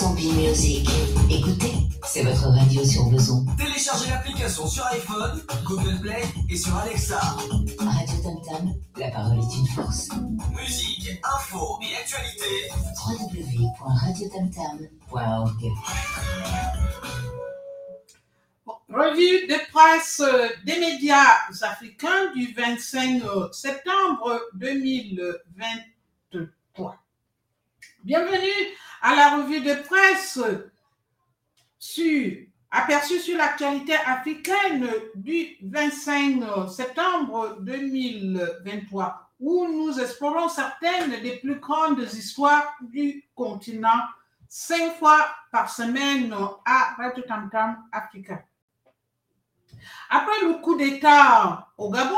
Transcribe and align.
100% 0.00 0.14
B-Music. 0.14 0.88
Écoutez, 1.30 1.74
c'est 2.06 2.22
votre 2.22 2.48
radio 2.48 2.82
sur 2.84 3.04
besoin. 3.10 3.44
Téléchargez 3.58 4.08
l'application 4.10 4.66
sur 4.66 4.86
iPhone, 4.86 5.42
Google 5.64 6.00
Play 6.00 6.22
et 6.48 6.56
sur 6.56 6.74
Alexa. 6.74 7.18
Radio 7.18 8.16
Tam 8.22 8.40
Tam, 8.46 8.72
la 8.96 9.10
parole 9.10 9.38
est 9.38 9.56
une 9.58 9.66
force. 9.66 10.08
Musique, 10.58 11.20
info 11.22 11.78
et 11.82 11.94
actualité. 11.96 12.70
www.radiotamtam.org 13.06 15.70
Revue 18.88 19.46
de 19.46 19.58
presse 19.70 20.22
des 20.64 20.80
médias 20.80 21.36
africains 21.62 22.32
du 22.34 22.54
25 22.54 23.22
septembre 23.52 24.40
2023. 24.54 26.96
Bienvenue 28.02 28.78
à 29.02 29.14
la 29.14 29.36
revue 29.36 29.60
de 29.60 29.74
presse 29.82 30.40
sur, 31.78 32.32
aperçue 32.70 33.18
sur 33.18 33.36
l'actualité 33.36 33.92
africaine 33.94 34.88
du 35.14 35.58
25 35.60 36.70
septembre 36.70 37.58
2023, 37.60 39.32
où 39.40 39.68
nous 39.68 40.00
explorons 40.00 40.48
certaines 40.48 41.20
des 41.20 41.36
plus 41.40 41.60
grandes 41.60 42.00
histoires 42.00 42.74
du 42.80 43.28
continent 43.34 44.08
cinq 44.48 44.96
fois 44.96 45.26
par 45.52 45.70
semaine 45.70 46.34
à 46.64 46.94
Radio 46.96 47.22
Africa. 47.92 48.42
Après 50.08 50.40
le 50.40 50.54
coup 50.62 50.74
d'État 50.74 51.68
au 51.76 51.90
Gabon, 51.90 52.16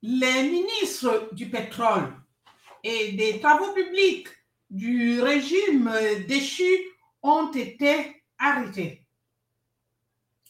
les 0.00 0.44
ministres 0.44 1.28
du 1.32 1.50
pétrole 1.50 2.10
et 2.82 3.12
des 3.12 3.38
travaux 3.38 3.74
publics 3.74 4.28
du 4.72 5.20
régime 5.20 5.92
déchu 6.26 6.64
ont 7.22 7.52
été 7.52 8.24
arrêtés. 8.38 9.06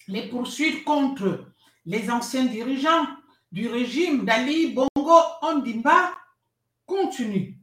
Les 0.06 0.28
poursuites 0.28 0.84
contre 0.84 1.52
les 1.84 2.08
anciens 2.08 2.46
dirigeants 2.46 3.06
du 3.50 3.66
régime 3.66 4.24
d'Ali 4.24 4.72
Bongo 4.72 5.18
Ondimba 5.42 6.12
continuent. 6.86 7.56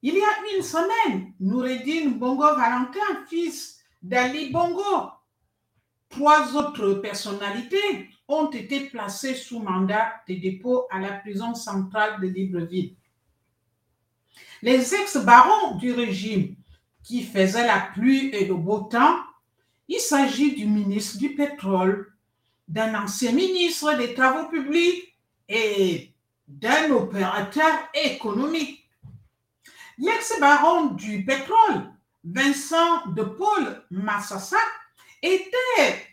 Il 0.00 0.14
y 0.14 0.22
a 0.22 0.56
une 0.56 0.62
semaine, 0.62 1.34
Noureddin 1.38 2.08
Bongo 2.12 2.56
Valentin, 2.56 3.26
fils 3.28 3.78
d'Ali 4.00 4.50
Bongo, 4.50 5.10
trois 6.08 6.56
autres 6.56 6.94
personnalités 6.94 8.08
ont 8.28 8.48
été 8.50 8.88
placées 8.88 9.34
sous 9.34 9.60
mandat 9.60 10.14
de 10.26 10.34
dépôt 10.36 10.86
à 10.90 10.98
la 10.98 11.12
prison 11.12 11.54
centrale 11.54 12.18
de 12.22 12.28
Libreville. 12.28 12.96
Les 14.62 14.94
ex-barons 14.94 15.74
du 15.74 15.92
régime 15.92 16.54
qui 17.02 17.24
faisaient 17.24 17.66
la 17.66 17.80
pluie 17.80 18.28
et 18.28 18.46
le 18.46 18.54
beau 18.54 18.82
temps, 18.82 19.18
il 19.88 19.98
s'agit 19.98 20.54
du 20.54 20.66
ministre 20.66 21.18
du 21.18 21.34
pétrole, 21.34 22.12
d'un 22.68 22.94
ancien 22.94 23.32
ministre 23.32 23.98
des 23.98 24.14
travaux 24.14 24.48
publics 24.48 25.16
et 25.48 26.14
d'un 26.46 26.92
opérateur 26.92 27.72
économique. 27.92 28.88
L'ex-baron 29.98 30.94
du 30.94 31.24
pétrole, 31.24 31.90
Vincent 32.22 33.06
de 33.08 33.24
Paul 33.24 33.84
Massassa, 33.90 34.56
était 35.22 36.06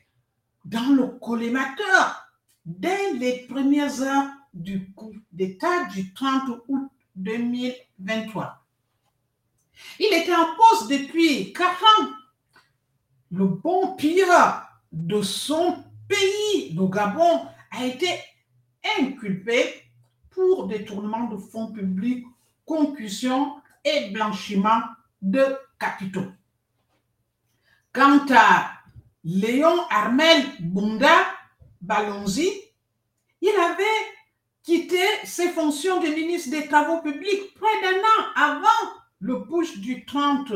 dans 0.66 0.90
le 0.96 1.06
collimateur 1.20 2.26
dès 2.66 3.14
les 3.14 3.46
premières 3.48 4.02
heures 4.02 4.28
du 4.56 4.92
coup 4.94 5.14
d'État 5.32 5.86
du 5.86 6.14
30 6.14 6.64
août 6.68 6.92
2023. 7.20 8.66
Il 10.00 10.14
était 10.14 10.36
en 10.36 10.56
poste 10.56 10.90
depuis 10.90 11.54
quatre 11.54 11.84
ans. 11.84 12.10
Le 13.32 13.46
bon 13.46 13.96
pire 13.96 14.28
de 14.92 15.22
son 15.22 15.84
pays, 16.08 16.74
le 16.74 16.88
Gabon, 16.88 17.46
a 17.72 17.86
été 17.86 18.10
inculpé 19.00 19.84
pour 20.32 20.68
détournement 20.68 21.28
de 21.28 21.38
fonds 21.38 21.72
publics, 21.72 22.26
concussion 22.66 23.62
et 23.84 24.10
blanchiment 24.10 24.82
de 25.22 25.46
capitaux. 25.80 26.32
Quant 27.94 28.26
à 28.32 28.72
Léon 29.24 29.86
Armel 29.90 30.44
Bunda 30.60 31.16
Balonzi, 31.82 32.50
il 33.42 33.50
avait 33.50 34.19
quitté 34.64 35.02
ses 35.24 35.50
fonctions 35.50 36.02
de 36.02 36.08
ministre 36.08 36.52
des 36.52 36.68
Travaux 36.68 37.02
publics 37.02 37.54
près 37.56 37.82
d'un 37.82 38.00
an 38.00 38.26
avant 38.36 38.92
le 39.20 39.44
push 39.46 39.80
du 39.80 40.06
30 40.06 40.52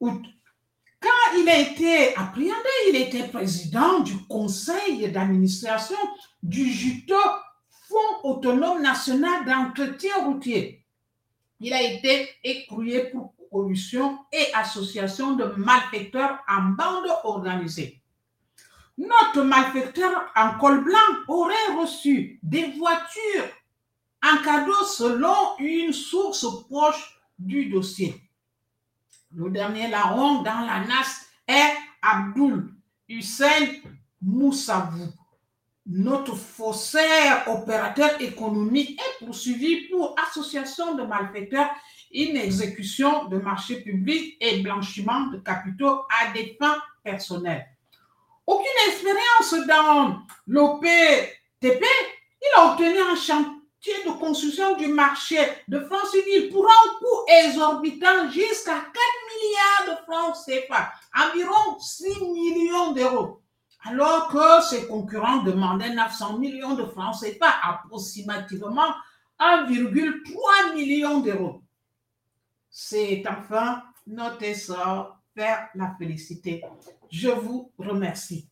août. 0.00 0.22
Quand 1.00 1.38
il 1.38 1.48
a 1.48 1.58
été 1.58 2.14
appréhendé, 2.16 2.68
il 2.90 2.96
était 2.96 3.28
président 3.28 4.00
du 4.00 4.16
conseil 4.26 5.10
d'administration 5.10 5.96
du 6.42 6.70
JUTO, 6.70 7.16
Fonds 7.88 8.28
autonome 8.28 8.82
national 8.82 9.44
d'entretien 9.44 10.14
routier. 10.24 10.84
Il 11.58 11.72
a 11.72 11.82
été 11.82 12.28
écroué 12.44 13.10
pour 13.10 13.34
corruption 13.50 14.18
et 14.32 14.54
association 14.54 15.34
de 15.34 15.44
malfaiteurs 15.56 16.38
en 16.48 16.62
bande 16.70 17.10
organisée. 17.24 18.00
Notre 19.00 19.44
malfaiteur 19.44 20.30
en 20.36 20.58
col 20.58 20.84
blanc 20.84 20.98
aurait 21.26 21.74
reçu 21.80 22.38
des 22.42 22.70
voitures 22.72 23.48
en 24.22 24.42
cadeau 24.44 24.84
selon 24.84 25.56
une 25.58 25.94
source 25.94 26.46
proche 26.68 27.18
du 27.38 27.70
dossier. 27.70 28.20
Le 29.34 29.48
dernier 29.48 29.88
larron 29.88 30.42
dans 30.42 30.60
la 30.66 30.84
NAS 30.84 31.24
est 31.48 31.76
Abdul 32.02 32.74
Hussein 33.08 33.68
Moussavou. 34.20 35.08
Notre 35.86 36.36
faussaire 36.36 37.48
opérateur 37.48 38.20
économique 38.20 39.00
est 39.00 39.24
poursuivi 39.24 39.88
pour 39.88 40.14
association 40.28 40.94
de 40.94 41.04
malfaiteurs, 41.04 41.70
inexécution 42.12 43.24
de 43.28 43.38
marchés 43.38 43.80
publics 43.80 44.36
et 44.42 44.60
blanchiment 44.60 45.28
de 45.28 45.38
capitaux 45.38 46.02
à 46.20 46.32
des 46.34 46.54
fins 46.60 46.76
personnelles. 47.02 47.69
Aucune 48.50 48.66
expérience 48.88 49.68
dans 49.68 50.22
l'OPTP, 50.48 51.84
il 52.42 52.48
a 52.56 52.72
obtenu 52.72 52.98
un 52.98 53.14
chantier 53.14 53.94
de 54.04 54.10
construction 54.18 54.76
du 54.76 54.88
marché 54.88 55.38
de 55.68 55.78
Franceville 55.78 56.50
pour 56.50 56.66
un 56.66 56.98
coût 56.98 57.32
exorbitant 57.44 58.28
jusqu'à 58.28 58.72
4 58.72 58.86
milliards 59.30 59.86
de 59.86 60.02
francs 60.02 60.36
CFA, 60.44 60.90
environ 61.16 61.78
6 61.78 62.24
millions 62.24 62.90
d'euros. 62.90 63.40
Alors 63.84 64.26
que 64.26 64.64
ses 64.68 64.88
concurrents 64.88 65.44
demandaient 65.44 65.94
900 65.94 66.38
millions 66.38 66.74
de 66.74 66.86
francs 66.86 67.20
CFA, 67.20 67.54
approximativement 67.62 68.94
1,3 69.38 70.74
million 70.74 71.20
d'euros. 71.20 71.62
C'est 72.68 73.22
enfin 73.28 73.84
notre 74.08 74.42
essor 74.42 75.18
vers 75.36 75.68
la 75.76 75.94
félicité. 75.96 76.64
Je 77.10 77.28
vous 77.28 77.72
remercie. 77.78 78.46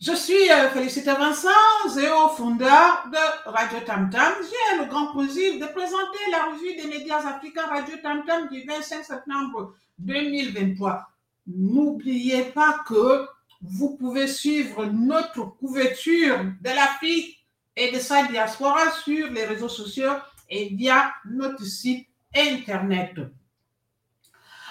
Je 0.00 0.12
suis 0.12 0.48
euh, 0.48 0.70
Félicité 0.70 1.10
Vincent, 1.10 1.48
Zéo, 1.88 2.28
fondeur 2.36 3.08
de 3.10 3.50
Radio 3.50 3.80
Tam 3.84 4.08
Tam. 4.10 4.32
J'ai 4.42 4.78
le 4.78 4.88
grand 4.88 5.12
plaisir 5.12 5.54
de 5.54 5.66
présenter 5.72 6.18
la 6.30 6.52
revue 6.52 6.76
des 6.76 6.86
médias 6.86 7.26
africains 7.26 7.66
Radio 7.66 7.96
Tam 8.00 8.24
Tam 8.24 8.48
du 8.48 8.64
25 8.64 9.04
septembre 9.04 9.74
2023. 9.98 11.04
N'oubliez 11.48 12.44
pas 12.44 12.84
que 12.86 13.26
vous 13.60 13.96
pouvez 13.96 14.28
suivre 14.28 14.86
notre 14.86 15.46
couverture 15.56 16.44
de 16.60 16.70
l'Afrique 16.70 17.44
et 17.74 17.90
de 17.90 17.98
sa 17.98 18.22
diaspora 18.28 18.92
sur 19.02 19.28
les 19.32 19.46
réseaux 19.46 19.68
sociaux 19.68 20.12
et 20.48 20.68
via 20.68 21.12
notre 21.24 21.64
site 21.64 22.06
Internet. 22.36 23.18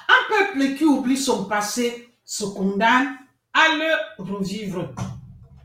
Un 0.07 0.29
peuple 0.29 0.75
qui 0.75 0.85
oublie 0.85 1.17
son 1.17 1.45
passé 1.45 2.06
se 2.27 2.43
condamne 2.43 3.17
à 3.53 3.75
le 3.75 4.23
revivre. 4.23 4.93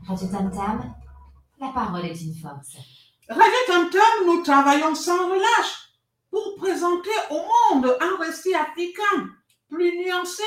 Radio 0.07 0.27
Tam 0.27 0.49
Tam, 0.49 0.95
la 1.59 1.67
parole 1.67 2.05
est 2.05 2.21
une 2.21 2.33
force. 2.33 2.77
Radio 3.29 3.59
Tam 3.67 3.89
Tam, 3.89 4.25
nous 4.25 4.41
travaillons 4.43 4.95
sans 4.95 5.29
relâche 5.29 5.91
pour 6.31 6.55
présenter 6.55 7.09
au 7.29 7.41
monde 7.75 7.97
un 7.99 8.23
récit 8.23 8.55
africain 8.55 9.29
plus 9.69 9.97
nuancé, 9.97 10.43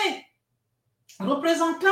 représentant 1.21 1.87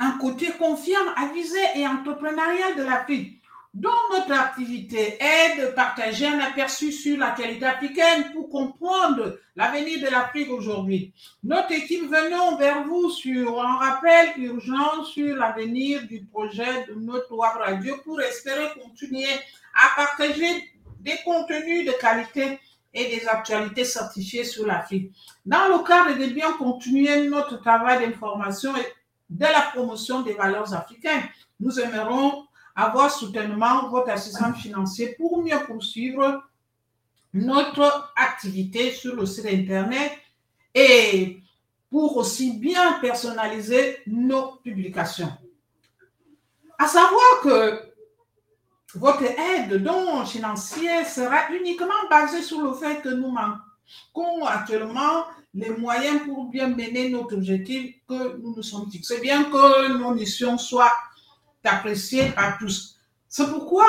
un 0.00 0.12
côté 0.12 0.50
confiant, 0.52 1.12
avisé 1.16 1.60
et 1.76 1.86
entrepreneurial 1.86 2.76
de 2.76 2.82
l'Afrique, 2.82 3.42
dont 3.74 3.90
notre 4.12 4.32
activité 4.32 5.18
est 5.20 5.60
de 5.60 5.66
partager 5.72 6.28
un 6.28 6.38
aperçu 6.38 6.92
sur 6.92 7.18
la 7.18 7.32
qualité 7.32 7.66
africaine 7.66 8.30
pour 8.32 8.48
comprendre 8.48 9.38
l'avenir 9.56 10.00
de 10.00 10.10
l'Afrique 10.10 10.48
aujourd'hui. 10.50 11.12
Notre 11.42 11.72
équipe 11.72 12.04
venons 12.04 12.56
vers 12.56 12.84
vous 12.84 13.10
sur 13.10 13.60
un 13.60 13.76
rappel 13.78 14.30
urgent 14.36 15.04
sur 15.04 15.34
l'avenir 15.34 16.06
du 16.06 16.24
projet 16.24 16.86
de 16.86 16.94
notre 16.94 17.32
web 17.32 17.52
radio 17.58 17.96
pour 18.04 18.20
espérer 18.20 18.68
continuer 18.80 19.26
à 19.74 19.96
partager 19.96 20.70
des 21.00 21.18
contenus 21.24 21.84
de 21.84 21.92
qualité 22.00 22.60
et 22.94 23.06
des 23.06 23.26
actualités 23.26 23.84
certifiées 23.84 24.44
sur 24.44 24.66
l'Afrique. 24.68 25.10
Dans 25.44 25.66
le 25.66 25.84
cadre 25.84 26.16
de 26.16 26.32
bien 26.32 26.52
continuer 26.52 27.28
notre 27.28 27.60
travail 27.60 28.06
d'information 28.06 28.76
et 28.76 28.86
de 29.28 29.46
la 29.46 29.62
promotion 29.74 30.20
des 30.20 30.34
valeurs 30.34 30.72
africaines, 30.72 31.24
nous 31.58 31.80
aimerons 31.80 32.46
avoir 32.74 33.10
soudainement 33.10 33.88
votre 33.88 34.10
assistance 34.10 34.58
financière 34.58 35.10
pour 35.16 35.42
mieux 35.42 35.58
poursuivre 35.66 36.42
notre 37.32 38.12
activité 38.16 38.90
sur 38.92 39.14
le 39.16 39.26
site 39.26 39.46
Internet 39.46 40.12
et 40.74 41.38
pour 41.90 42.16
aussi 42.16 42.58
bien 42.58 42.94
personnaliser 43.00 43.98
nos 44.06 44.56
publications. 44.56 45.32
À 46.78 46.86
savoir 46.86 47.40
que 47.42 47.94
votre 48.96 49.24
aide 49.24 49.82
donc 49.82 50.26
financière 50.26 51.06
sera 51.06 51.50
uniquement 51.52 52.08
basée 52.10 52.42
sur 52.42 52.60
le 52.62 52.72
fait 52.74 53.00
que 53.02 53.08
nous 53.08 53.30
manquons 53.30 54.44
actuellement 54.44 55.24
les 55.52 55.70
moyens 55.70 56.22
pour 56.24 56.46
bien 56.50 56.68
mener 56.68 57.10
notre 57.10 57.36
objectif 57.36 57.94
que 58.08 58.36
nous 58.38 58.54
nous 58.56 58.62
sommes 58.62 58.90
fixés, 58.90 59.20
bien 59.20 59.44
que 59.44 59.96
nos 59.96 60.14
missions 60.14 60.58
soient 60.58 60.92
appréciées 61.66 62.30
par 62.30 62.58
tous. 62.58 62.98
C'est 63.28 63.50
pourquoi 63.50 63.86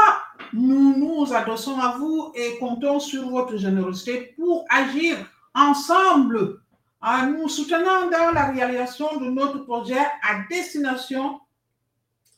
nous 0.54 0.98
nous 0.98 1.34
adossons 1.34 1.80
à 1.80 1.98
vous 1.98 2.32
et 2.36 2.58
comptons 2.58 3.00
sur 3.00 3.30
votre 3.30 3.58
générosité 3.58 4.34
pour 4.36 4.66
agir 4.70 5.18
ensemble 5.54 6.62
en 7.02 7.28
nous 7.28 7.48
soutenant 7.48 8.10
dans 8.10 8.32
la 8.34 8.52
réalisation 8.52 9.20
de 9.20 9.30
notre 9.30 9.60
projet 9.60 10.00
à 10.24 10.48
destination 10.50 11.40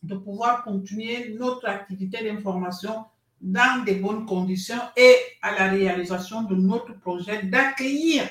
de 0.03 0.15
pouvoir 0.15 0.63
continuer 0.63 1.35
notre 1.39 1.67
activité 1.67 2.23
d'information 2.23 3.05
dans 3.39 3.83
de 3.85 3.93
bonnes 3.93 4.25
conditions 4.25 4.81
et 4.95 5.15
à 5.41 5.51
la 5.51 5.69
réalisation 5.69 6.43
de 6.43 6.55
notre 6.55 6.99
projet 6.99 7.43
d'accueillir 7.43 8.23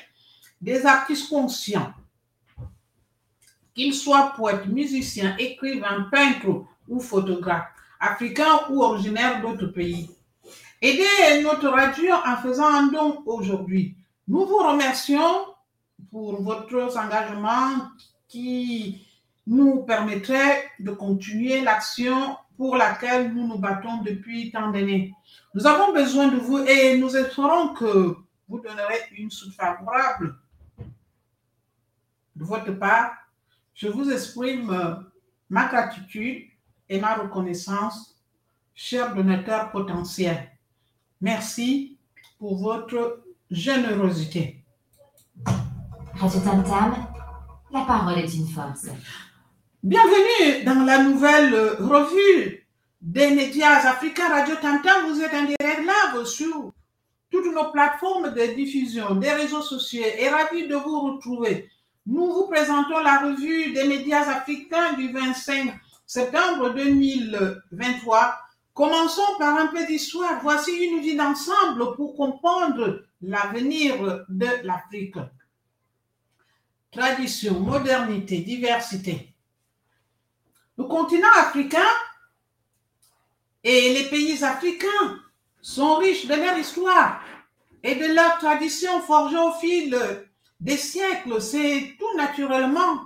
des 0.61 0.85
artistes 0.85 1.29
conscients, 1.29 1.93
qu'ils 3.75 3.95
soient 3.95 4.33
poètes, 4.37 4.67
musiciens, 4.67 5.37
écrivains, 5.39 6.09
peintres 6.11 6.65
ou 6.89 7.01
photographes, 7.01 7.69
africains 8.01 8.61
ou 8.71 8.83
originaires 8.83 9.41
d'autres 9.41 9.67
pays. 9.67 10.11
Aidez 10.83 11.43
notre 11.43 11.69
radio 11.69 12.13
en 12.27 12.37
faisant 12.37 12.69
un 12.69 12.89
don 12.89 13.23
aujourd'hui. 13.27 13.97
Nous 14.29 14.45
vous 14.45 14.59
remercions 14.59 15.47
pour 16.11 16.43
votre 16.43 16.97
engagement 16.97 17.91
qui 18.29 19.07
nous 19.47 19.83
permettrait 19.85 20.65
de 20.81 20.91
continuer 20.91 21.63
l'action 21.63 22.37
pour 22.57 22.77
laquelle 22.77 23.33
nous 23.33 23.47
nous 23.47 23.59
battons 23.59 24.03
depuis 24.03 24.51
tant 24.51 24.71
d'années. 24.71 25.15
Nous 25.55 25.67
avons 25.67 25.93
besoin 25.93 26.29
de 26.29 26.37
vous 26.37 26.59
et 26.59 26.99
nous 26.99 27.17
espérons 27.17 27.75
que 27.75 28.17
vous 28.49 28.61
donnerez 28.61 29.01
une 29.17 29.31
suite 29.31 29.55
favorable 29.55 30.37
de 32.35 32.45
votre 32.45 32.73
part. 32.73 33.13
Je 33.75 33.89
vous 33.89 34.11
exprime 34.11 35.05
ma 35.49 35.69
gratitude 35.69 36.45
et 36.89 37.01
ma 37.01 37.15
reconnaissance, 37.15 38.17
chers 38.75 39.15
donateurs 39.15 39.71
potentiels. 39.71 40.51
Merci 41.21 41.99
pour 42.39 42.59
votre 42.59 43.25
générosité. 43.51 44.65
Radio 46.15 46.41
Tam 46.41 46.65
Tam, 46.65 46.95
la 47.73 47.81
parole 47.83 48.19
est 48.19 48.35
une 48.35 48.49
force. 48.49 48.87
Bienvenue 49.83 50.65
dans 50.65 50.85
la 50.85 51.03
nouvelle 51.03 51.55
revue 51.79 52.67
des 53.01 53.31
médias 53.31 53.89
africains 53.89 54.29
Radio 54.29 54.55
Tam 54.57 54.81
Tam. 54.83 55.13
Vous 55.13 55.21
êtes 55.21 55.35
en 55.35 55.45
direct 55.45 55.81
live 55.81 56.25
sur 56.25 56.73
toutes 57.31 57.55
nos 57.55 57.71
plateformes 57.71 58.33
de 58.33 58.55
diffusion, 58.55 59.15
des 59.17 59.33
réseaux 59.33 59.63
sociaux 59.63 60.05
et 60.19 60.29
ravi 60.29 60.69
de 60.69 60.77
vous 60.77 61.01
retrouver. 61.01 61.69
Nous 62.07 62.33
vous 62.33 62.47
présentons 62.47 63.01
la 63.01 63.19
revue 63.19 63.73
des 63.73 63.85
médias 63.85 64.29
africains 64.29 64.93
du 64.95 65.13
25 65.13 65.75
septembre 66.07 66.71
2023. 66.71 68.39
Commençons 68.73 69.37
par 69.39 69.59
un 69.59 69.67
peu 69.67 69.85
d'histoire. 69.87 70.41
Voici 70.43 70.71
une 70.71 71.01
vie 71.01 71.17
d'ensemble 71.17 71.97
pour 71.97 72.15
comprendre 72.15 73.03
l'avenir 73.21 74.25
de 74.29 74.49
l'Afrique. 74.63 75.17
Tradition, 76.93 77.61
modernité, 77.61 78.39
diversité. 78.39 79.35
Le 80.79 80.85
continent 80.85 81.29
africain 81.39 81.79
et 83.65 83.95
les 83.95 84.09
pays 84.09 84.45
africains 84.45 85.21
sont 85.61 85.97
riches 85.97 86.27
de 86.27 86.35
leur 86.35 86.57
histoire 86.57 87.21
et 87.83 87.97
de 87.97 88.15
leur 88.15 88.39
tradition 88.39 89.01
forgée 89.01 89.39
au 89.39 89.53
fil 89.55 89.99
des 90.61 90.77
siècles. 90.77 91.41
C'est 91.41 91.97
tout 91.99 92.17
naturellement 92.17 93.06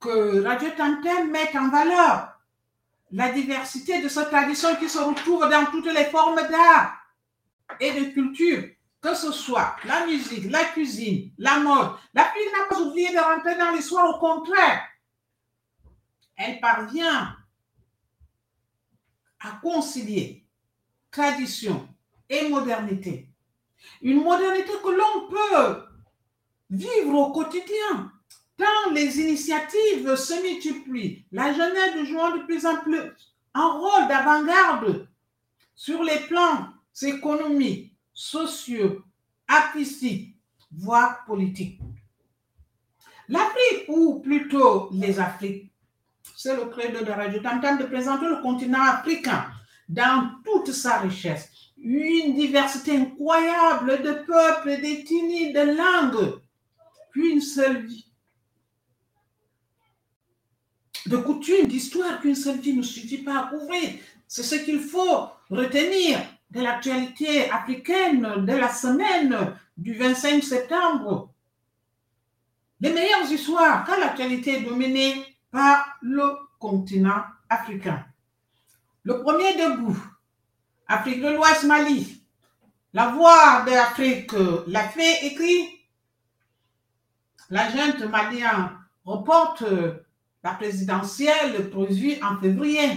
que 0.00 0.42
Radio 0.44 0.70
Tantem 0.76 1.30
met 1.30 1.56
en 1.56 1.68
valeur 1.70 2.38
la 3.10 3.30
diversité 3.32 4.02
de 4.02 4.08
cette 4.08 4.30
tradition 4.30 4.76
qui 4.76 4.88
se 4.88 4.98
retrouve 4.98 5.48
dans 5.48 5.66
toutes 5.70 5.92
les 5.92 6.04
formes 6.04 6.36
d'art 6.36 6.94
et 7.80 7.92
de 7.92 8.12
culture, 8.12 8.68
que 9.00 9.14
ce 9.14 9.32
soit 9.32 9.76
la 9.84 10.06
musique, 10.06 10.50
la 10.50 10.64
cuisine, 10.64 11.32
la 11.38 11.58
mode. 11.60 11.92
L'Afrique 12.14 12.52
n'a 12.52 12.66
pas 12.68 12.80
oublié 12.80 13.12
de 13.12 13.18
rentrer 13.18 13.56
dans 13.56 13.70
l'histoire, 13.70 14.14
au 14.14 14.18
contraire. 14.18 14.82
Elle 16.36 16.60
parvient 16.60 17.36
à 19.40 19.50
concilier 19.62 20.46
tradition 21.10 21.88
et 22.28 22.48
modernité. 22.48 23.28
Une 24.02 24.22
modernité 24.22 24.72
que 24.82 24.90
l'on 24.90 25.28
peut 25.28 25.84
vivre 26.70 27.14
au 27.14 27.32
quotidien, 27.32 28.12
tant 28.58 28.90
les 28.92 29.18
initiatives 29.20 30.16
se 30.16 30.42
multiplient, 30.42 31.24
la 31.32 31.52
jeunesse 31.52 32.06
jouant 32.06 32.36
de 32.36 32.42
plus 32.44 32.66
en 32.66 32.76
plus 32.78 33.00
un 33.54 33.68
rôle 33.68 34.08
d'avant-garde 34.08 35.08
sur 35.74 36.02
les 36.02 36.18
plans 36.28 36.68
économiques, 37.02 37.96
sociaux, 38.12 39.02
artistiques, 39.46 40.36
voire 40.72 41.24
politiques. 41.24 41.80
L'Afrique, 43.28 43.84
ou 43.88 44.20
plutôt 44.20 44.90
les 44.92 45.18
Afriques, 45.18 45.70
c'est 46.36 46.56
le 46.56 46.66
credo 46.66 47.04
de 47.04 47.10
Radio 47.10 47.40
Tantam 47.40 47.78
de 47.78 47.84
présenter 47.84 48.26
le 48.26 48.42
continent 48.42 48.82
africain 48.82 49.46
dans 49.88 50.30
toute 50.44 50.72
sa 50.72 50.98
richesse. 50.98 51.50
Une 51.78 52.34
diversité 52.34 52.96
incroyable 52.96 54.02
de 54.02 54.12
peuples, 54.12 54.80
d'ethnies, 54.80 55.52
de 55.52 55.76
langues, 55.76 56.40
qu'une 57.12 57.40
seule 57.40 57.86
vie 57.86 58.07
de 61.08 61.16
coutumes, 61.16 61.66
d'histoire 61.66 62.20
qu'une 62.20 62.34
seule 62.34 62.58
vie 62.58 62.74
ne 62.74 62.82
suffit 62.82 63.18
pas 63.18 63.40
à 63.40 63.46
couvrir. 63.48 63.94
C'est 64.26 64.42
ce 64.42 64.56
qu'il 64.56 64.80
faut 64.80 65.28
retenir 65.50 66.18
de 66.50 66.60
l'actualité 66.60 67.50
africaine 67.50 68.44
de 68.44 68.52
la 68.52 68.68
semaine 68.68 69.56
du 69.76 69.94
25 69.94 70.42
septembre. 70.42 71.30
Les 72.80 72.92
meilleures 72.92 73.30
histoires 73.30 73.84
quand 73.84 73.98
l'actualité 73.98 74.58
est 74.58 74.62
dominée 74.62 75.24
par 75.50 75.98
le 76.02 76.24
continent 76.58 77.22
africain. 77.48 78.04
Le 79.02 79.20
premier 79.22 79.54
debout, 79.54 79.98
Afrique 80.86 81.20
de 81.20 81.28
l'Ouest, 81.28 81.64
Mali. 81.64 82.22
La 82.94 83.08
voix 83.08 83.62
de 83.66 83.70
l'Afrique 83.70 84.32
l'a 84.66 84.88
fait 84.88 85.26
écrit. 85.26 85.68
La 87.50 87.70
junte 87.70 88.00
malienne 88.00 88.70
reporte 89.04 89.64
la 90.42 90.54
présidentielle 90.54 91.70
prévue 91.70 92.22
en 92.22 92.40
février. 92.40 92.88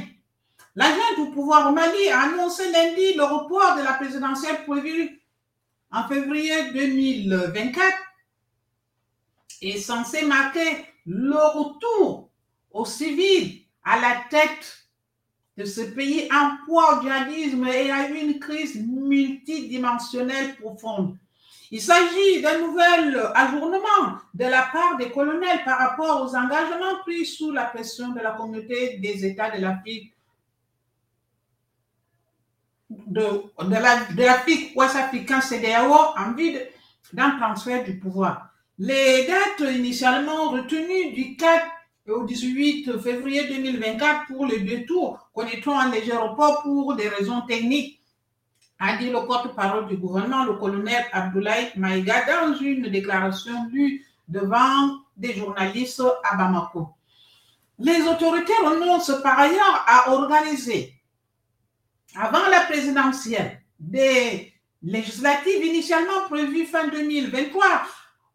La 0.75 0.89
junte 0.89 1.19
au 1.19 1.31
pouvoir 1.31 1.69
au 1.69 1.73
Mali 1.73 2.09
a 2.09 2.21
annoncé 2.21 2.71
lundi 2.71 3.13
le 3.15 3.23
report 3.23 3.77
de 3.77 3.83
la 3.83 3.93
présidentielle 3.93 4.63
prévue 4.65 5.21
en 5.91 6.07
février 6.07 6.71
2024 6.71 7.83
est 9.61 9.79
censé 9.79 10.25
marquer 10.25 10.85
le 11.05 11.35
retour 11.35 12.29
aux 12.71 12.85
civils 12.85 13.61
à 13.83 13.99
la 13.99 14.23
tête 14.29 14.87
de 15.57 15.65
ce 15.65 15.81
pays 15.81 16.29
en 16.31 16.65
poids 16.65 16.97
au 16.97 17.01
djihadisme 17.01 17.67
et 17.67 17.91
à 17.91 18.07
une 18.07 18.39
crise 18.39 18.75
multidimensionnelle 18.75 20.55
profonde. 20.55 21.17
Il 21.73 21.81
s'agit 21.81 22.41
d'un 22.41 22.59
nouvel 22.59 23.31
ajournement 23.33 24.19
de 24.33 24.43
la 24.43 24.63
part 24.73 24.97
des 24.97 25.09
colonels 25.09 25.63
par 25.63 25.79
rapport 25.79 26.21
aux 26.21 26.35
engagements 26.35 26.99
pris 27.01 27.25
sous 27.25 27.51
la 27.51 27.63
pression 27.63 28.09
de 28.09 28.19
la 28.19 28.31
communauté 28.31 28.97
des 28.97 29.25
États 29.25 29.51
de 29.51 29.61
l'Afrique 29.61 30.13
de, 32.89 34.21
l'Afrique 34.21 34.75
ouest 34.75 34.95
africaine 34.97 35.41
CDAO 35.41 35.93
en 36.17 36.33
vue 36.33 36.57
d'un 37.13 37.31
transfert 37.31 37.83
du 37.85 37.97
pouvoir. 37.97 38.49
Les 38.77 39.27
dates 39.27 39.73
initialement 39.73 40.49
retenues 40.49 41.13
du 41.13 41.37
4 41.37 41.65
au 42.09 42.25
18 42.25 42.99
février 42.99 43.47
2024 43.47 44.27
pour 44.27 44.45
le 44.45 44.59
détour 44.59 45.29
connaîtront 45.33 45.79
un 45.79 45.89
léger 45.89 46.13
report 46.13 46.63
pour 46.63 46.95
des 46.95 47.07
raisons 47.07 47.41
techniques? 47.41 48.00
A 48.83 48.97
dit 48.97 49.11
le 49.11 49.25
porte-parole 49.27 49.87
du 49.87 49.95
gouvernement, 49.95 50.43
le 50.43 50.53
colonel 50.53 51.05
Abdoulaye 51.13 51.71
Maïga, 51.75 52.25
dans 52.25 52.57
une 52.57 52.89
déclaration 52.89 53.67
lue 53.71 54.03
devant 54.27 54.97
des 55.15 55.35
journalistes 55.35 56.01
à 56.23 56.35
Bamako. 56.35 56.89
Les 57.77 58.01
autorités 58.01 58.53
renoncent 58.65 59.21
par 59.21 59.37
ailleurs 59.37 59.85
à 59.87 60.11
organiser, 60.11 60.95
avant 62.15 62.47
la 62.49 62.61
présidentielle, 62.61 63.61
des 63.79 64.51
législatives 64.81 65.63
initialement 65.63 66.27
prévues 66.27 66.65
fin 66.65 66.87
2023, 66.87 67.63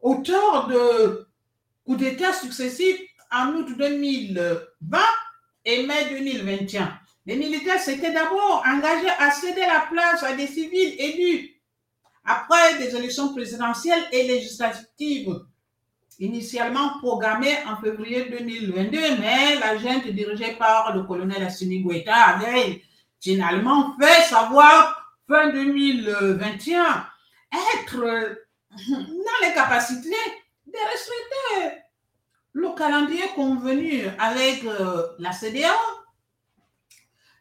auteur 0.00 0.68
de 0.68 1.26
coups 1.84 1.98
d'État 1.98 2.32
successifs 2.32 3.00
en 3.32 3.48
août 3.48 3.76
2020 3.76 5.00
et 5.64 5.86
mai 5.86 6.08
2021. 6.10 7.00
Les 7.26 7.36
militaires 7.36 7.80
s'étaient 7.80 8.12
d'abord 8.12 8.64
engagés 8.66 9.10
à 9.18 9.30
céder 9.30 9.62
la 9.62 9.86
place 9.90 10.22
à 10.22 10.34
des 10.34 10.46
civils 10.46 10.94
élus 10.98 11.60
après 12.24 12.78
des 12.78 12.94
élections 12.96 13.32
présidentielles 13.34 14.04
et 14.12 14.22
législatives 14.24 15.40
initialement 16.18 16.98
programmées 16.98 17.56
en 17.66 17.80
février 17.80 18.28
2022, 18.30 18.98
mais 19.20 19.56
la 19.56 19.76
junte 19.76 20.08
dirigée 20.08 20.52
par 20.52 20.96
le 20.96 21.02
colonel 21.02 21.42
Assimi 21.42 21.82
Goïta 21.82 22.14
avait 22.14 22.82
finalement 23.20 23.94
fait 24.00 24.22
savoir 24.22 25.18
fin 25.28 25.50
2021 25.50 27.06
être 27.74 27.96
dans 28.88 29.46
les 29.46 29.54
capacités 29.54 30.10
de 30.66 30.78
respecter 30.90 31.82
le 32.52 32.74
calendrier 32.76 33.28
convenu 33.34 34.04
avec 34.18 34.64
euh, 34.64 35.08
la 35.18 35.32
CDA. 35.32 35.74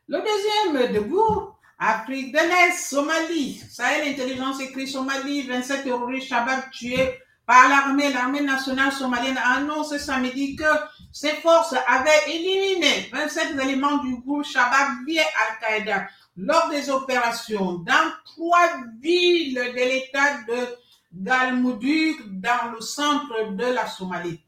Le 0.08 0.20
deuxième 0.20 0.94
debout, 0.94 1.50
Afrique 1.80 2.32
de 2.32 2.38
l'Est, 2.38 2.90
Somalie. 2.90 3.60
Sahel 3.72 4.08
Intelligence 4.08 4.62
écrit 4.62 4.88
Somalie, 4.88 5.48
27 5.48 5.84
terroristes 5.84 6.28
Shabab 6.28 6.70
tués 6.70 7.20
par 7.48 7.68
l'armée. 7.68 8.14
L'armée 8.14 8.42
nationale 8.42 8.92
somalienne 8.92 9.40
a 9.44 9.58
annoncé 9.58 9.98
samedi 9.98 10.56
que 10.56 10.64
ses 11.12 11.32
forces 11.38 11.74
avaient 11.88 12.32
éliminé 12.32 13.10
27 13.12 13.60
éléments 13.60 13.98
du 13.98 14.18
groupe 14.18 14.46
Shabab 14.46 14.90
à 15.10 15.70
Al-Qaïda 15.74 16.08
lors 16.38 16.70
des 16.70 16.88
opérations 16.92 17.80
dans 17.80 18.12
trois 18.26 18.78
villes 19.02 19.56
de 19.56 19.86
l'état 19.86 20.38
de 20.48 20.68
Galmudug 21.16 22.42
dans 22.42 22.74
le 22.76 22.82
centre 22.82 23.54
de 23.54 23.66
la 23.74 23.88
Somalie. 23.88 24.45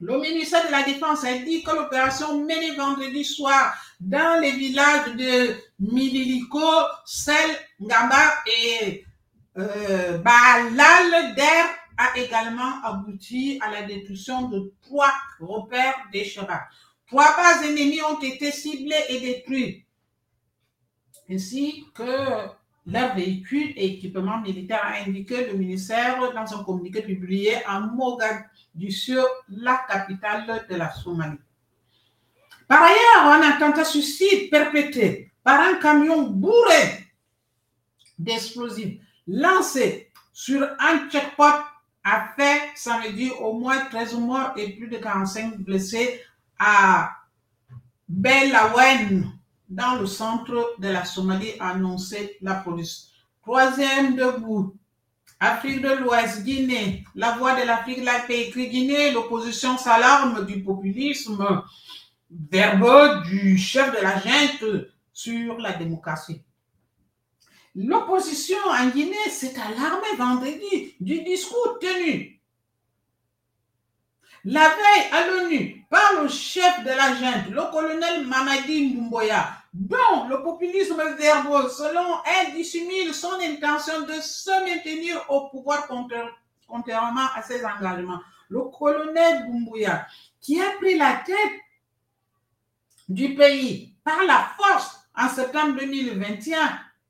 Le 0.00 0.18
ministère 0.20 0.64
de 0.64 0.70
la 0.70 0.84
Défense 0.84 1.24
a 1.24 1.38
dit 1.38 1.62
que 1.62 1.72
l'opération 1.72 2.38
menée 2.38 2.76
vendredi 2.76 3.24
soir 3.24 3.74
dans 3.98 4.40
les 4.40 4.52
villages 4.52 5.16
de 5.16 5.56
Mililiko, 5.80 6.60
Sel, 7.04 7.50
Ngamba 7.80 8.44
et 8.46 9.04
euh, 9.56 10.18
Balal 10.18 11.34
Der 11.34 11.64
a 11.96 12.16
également 12.16 12.80
abouti 12.84 13.58
à 13.60 13.72
la 13.72 13.82
destruction 13.82 14.48
de 14.48 14.72
trois 14.82 15.12
repères 15.40 15.96
des. 16.12 16.32
Trois 17.08 17.36
bases 17.36 17.64
ennemies 17.64 18.02
ont 18.02 18.20
été 18.20 18.52
ciblées 18.52 19.04
et 19.08 19.18
détruites, 19.18 19.84
ainsi 21.28 21.86
que 21.92 22.48
leurs 22.88 23.14
véhicules 23.14 23.72
et 23.76 23.94
équipements 23.94 24.40
militaires, 24.40 24.82
a 24.82 25.06
indiqué 25.06 25.46
le 25.46 25.58
ministère 25.58 26.32
dans 26.32 26.58
un 26.58 26.64
communiqué 26.64 27.02
publié 27.02 27.56
en 27.68 27.82
Mogadiscio, 27.82 29.22
la 29.48 29.84
capitale 29.88 30.66
de 30.68 30.74
la 30.74 30.90
Somalie. 30.90 31.38
Par 32.66 32.82
ailleurs, 32.82 33.32
un 33.32 33.50
attentat 33.50 33.84
suicide 33.84 34.50
perpétré 34.50 35.30
par 35.44 35.60
un 35.60 35.74
camion 35.74 36.22
bourré 36.22 37.06
d'explosifs 38.18 39.00
lancé 39.26 40.10
sur 40.32 40.62
un 40.78 41.08
checkpoint 41.10 41.64
a 42.04 42.28
fait 42.36 42.60
samedi 42.74 43.30
au 43.40 43.58
moins 43.58 43.84
13 43.86 44.14
morts 44.14 44.52
et 44.56 44.72
plus 44.76 44.88
de 44.88 44.96
45 44.96 45.58
blessés 45.58 46.22
à 46.58 47.10
Belawen, 48.08 49.37
dans 49.68 49.96
le 49.96 50.06
centre 50.06 50.74
de 50.78 50.88
la 50.88 51.04
Somalie, 51.04 51.52
a 51.60 51.70
annoncé 51.70 52.36
la 52.40 52.54
police. 52.54 53.10
Troisième 53.42 54.16
debout, 54.16 54.76
Afrique 55.40 55.82
de 55.82 55.90
l'Ouest, 55.90 56.42
Guinée, 56.42 57.04
la 57.14 57.36
voix 57.36 57.60
de 57.60 57.66
l'Afrique, 57.66 58.04
la 58.04 58.20
pays 58.20 58.48
écrit 58.48 58.68
Guinée, 58.68 59.12
l'opposition 59.12 59.78
s'alarme 59.78 60.44
du 60.46 60.62
populisme 60.62 61.62
verbeux 62.30 63.22
du 63.22 63.56
chef 63.56 63.90
de 63.96 64.02
la 64.02 64.18
junte 64.20 64.86
sur 65.12 65.58
la 65.58 65.72
démocratie. 65.72 66.42
L'opposition 67.74 68.58
en 68.68 68.88
Guinée 68.88 69.30
s'est 69.30 69.54
alarmée 69.54 70.16
vendredi 70.16 70.94
du 71.00 71.22
discours 71.22 71.78
tenu 71.80 72.38
la 74.44 74.68
veille 74.68 75.12
à 75.12 75.26
l'ONU 75.26 75.86
par 75.90 76.22
le 76.22 76.28
chef 76.28 76.82
de 76.82 76.88
la 76.88 77.14
junte, 77.14 77.50
le 77.50 77.70
colonel 77.70 78.26
Mamadi 78.26 78.94
Mbouya, 78.94 79.57
dont 79.72 80.28
le 80.28 80.42
populisme 80.42 81.02
verbeux, 81.18 81.68
selon 81.68 82.16
elle, 82.24 82.54
dissimule 82.54 83.12
son 83.14 83.34
intention 83.40 84.02
de 84.02 84.14
se 84.14 84.50
maintenir 84.64 85.24
au 85.28 85.48
pouvoir 85.48 85.86
contrairement 86.66 87.28
à 87.34 87.42
ses 87.42 87.64
engagements. 87.64 88.20
Le 88.48 88.62
colonel 88.76 89.46
Doumbouya, 89.46 90.06
qui 90.40 90.60
a 90.60 90.70
pris 90.78 90.96
la 90.96 91.22
tête 91.24 91.60
du 93.08 93.34
pays 93.34 93.94
par 94.04 94.22
la 94.24 94.50
force 94.56 95.00
en 95.16 95.28
septembre 95.28 95.78
2021 95.80 96.56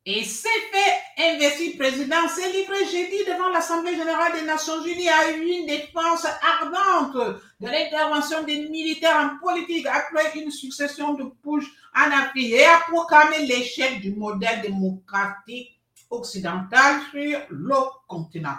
et 0.07 0.25
s'est 0.25 0.49
fait 0.73 1.08
investir 1.19 1.77
président, 1.77 2.29
s'est 2.29 2.53
livré 2.53 2.85
jeudi 2.85 3.25
devant 3.27 3.49
l'Assemblée 3.51 3.97
générale 3.97 4.33
des 4.35 4.47
Nations 4.47 4.83
unies 4.85 5.09
à 5.09 5.31
une 5.31 5.67
défense 5.67 6.27
ardente 6.61 7.37
de 7.61 7.67
l'intervention 7.67 8.45
des 8.45 8.69
militaires 8.69 9.17
en 9.17 9.45
politique 9.45 9.87
après 9.87 10.39
une 10.39 10.51
succession 10.51 11.15
de 11.15 11.25
pushs 11.43 11.73
en 11.95 12.11
Afrique 12.11 12.53
et 12.53 12.65
a 12.65 12.79
proclamé 12.89 13.47
l'échec 13.47 14.01
du 14.01 14.13
modèle 14.13 14.63
démocratique 14.63 15.81
occidental 16.11 17.01
sur 17.11 17.41
le 17.51 17.75
continent. 18.07 18.57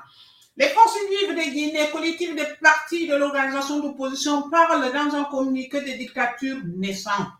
Les 0.57 0.67
forces 0.67 0.93
de 0.95 1.51
Guinée, 1.51 1.89
collectif 1.89 2.35
des 2.35 2.45
partis 2.61 3.07
de 3.07 3.15
l'organisation 3.15 3.79
d'opposition, 3.79 4.49
parlent 4.49 4.91
dans 4.91 5.15
un 5.15 5.23
communiqué 5.23 5.79
de 5.79 5.97
dictature 5.97 6.57
naissante. 6.75 7.38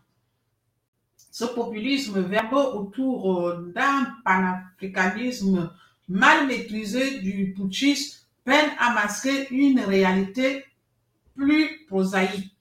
Ce 1.30 1.44
populisme 1.44 2.20
verbeux 2.20 2.74
autour 2.74 3.54
d'un 3.74 4.06
panafricanisme 4.24 5.72
mal 6.08 6.46
maîtrisé 6.46 7.20
du 7.20 7.54
putschisme 7.56 8.26
peine 8.44 8.70
à 8.78 8.92
masquer 8.92 9.48
une 9.50 9.80
réalité 9.80 10.64
plus 11.36 11.86
prosaïque. 11.86 12.54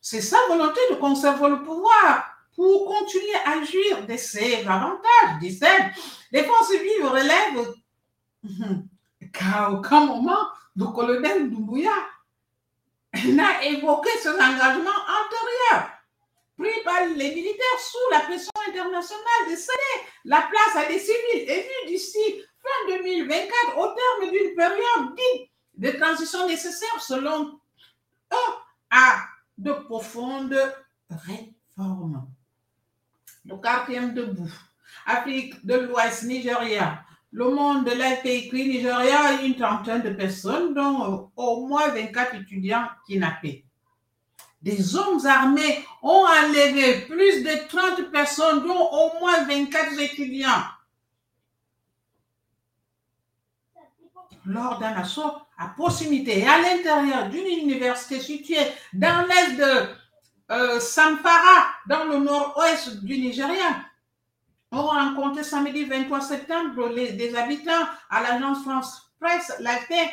C'est 0.00 0.20
sa 0.20 0.36
volonté 0.48 0.80
de 0.90 0.96
conserver 0.96 1.48
le 1.48 1.62
pouvoir 1.62 2.30
pour 2.54 2.86
continuer 2.86 3.36
à 3.46 3.64
jouir 3.64 4.06
de 4.06 4.16
ses 4.16 4.66
avantages, 4.66 5.38
disait 5.40 5.92
Les 6.32 6.44
forces 6.44 6.72
vives 6.72 7.06
relèvent. 7.06 7.74
Qu'à 9.32 9.70
aucun 9.70 10.06
moment 10.06 10.48
le 10.76 10.86
colonel 10.86 11.50
Doumbouya 11.50 11.92
n'a 13.14 13.64
évoqué 13.64 14.10
engagements 14.28 15.02
antérieurs 15.18 15.49
pris 16.60 16.82
par 16.84 17.06
les 17.06 17.34
militaires 17.34 17.80
sous 17.80 18.12
la 18.12 18.20
pression 18.20 18.52
internationale 18.68 19.50
de 19.50 19.56
céder 19.56 19.96
la 20.26 20.42
place 20.42 20.76
à 20.76 20.86
des 20.86 20.98
civils. 20.98 21.48
Élus 21.48 21.86
d'ici 21.86 22.42
fin 22.62 22.96
2024 22.98 23.78
au 23.78 23.86
terme 23.86 24.30
d'une 24.30 24.54
période 24.54 25.16
dite 25.16 25.50
de 25.74 25.90
transition 25.98 26.46
nécessaire 26.46 27.00
selon 27.00 27.58
eux 28.32 28.52
à 28.90 29.22
de 29.56 29.72
profondes 29.72 30.74
réformes. 31.08 32.28
Le 33.46 33.56
quatrième 33.56 34.12
debout, 34.12 34.52
Afrique 35.06 35.64
de 35.64 35.74
l'Ouest, 35.76 36.24
Nigeria, 36.24 37.02
le 37.32 37.48
monde 37.48 37.86
de 37.86 37.92
l'API 37.92 38.50
Nigeria, 38.52 39.42
une 39.42 39.56
trentaine 39.56 40.02
de 40.02 40.10
personnes, 40.10 40.74
dont 40.74 41.30
au 41.36 41.66
moins 41.66 41.88
24 41.88 42.34
étudiants 42.34 42.86
kidnappés 43.06 43.64
des 44.62 44.96
hommes 44.96 45.24
armés 45.26 45.84
ont 46.02 46.24
enlevé 46.26 47.00
plus 47.06 47.42
de 47.42 47.68
30 47.68 48.10
personnes, 48.10 48.62
dont 48.66 48.88
au 48.90 49.18
moins 49.18 49.44
24 49.44 49.98
étudiants. 50.00 50.64
Lors 54.46 54.78
d'un 54.78 54.94
assaut 54.94 55.32
à 55.58 55.68
proximité 55.68 56.40
et 56.40 56.46
à 56.46 56.58
l'intérieur 56.58 57.28
d'une 57.28 57.46
université 57.46 58.20
située 58.20 58.66
dans 58.92 59.26
l'est 59.26 59.56
de 59.56 59.88
euh, 60.50 60.80
Samfara, 60.80 61.66
dans 61.86 62.04
le 62.04 62.18
nord-ouest 62.18 63.04
du 63.04 63.18
Nigeria, 63.18 63.84
ont 64.72 64.82
rencontré 64.86 65.44
samedi 65.44 65.84
23 65.84 66.20
septembre 66.20 66.88
des 66.94 67.36
habitants 67.36 67.86
à 68.08 68.22
l'agence 68.22 68.62
France 68.62 69.12
Presse, 69.20 69.52
la 69.60 69.76
paix 69.88 70.10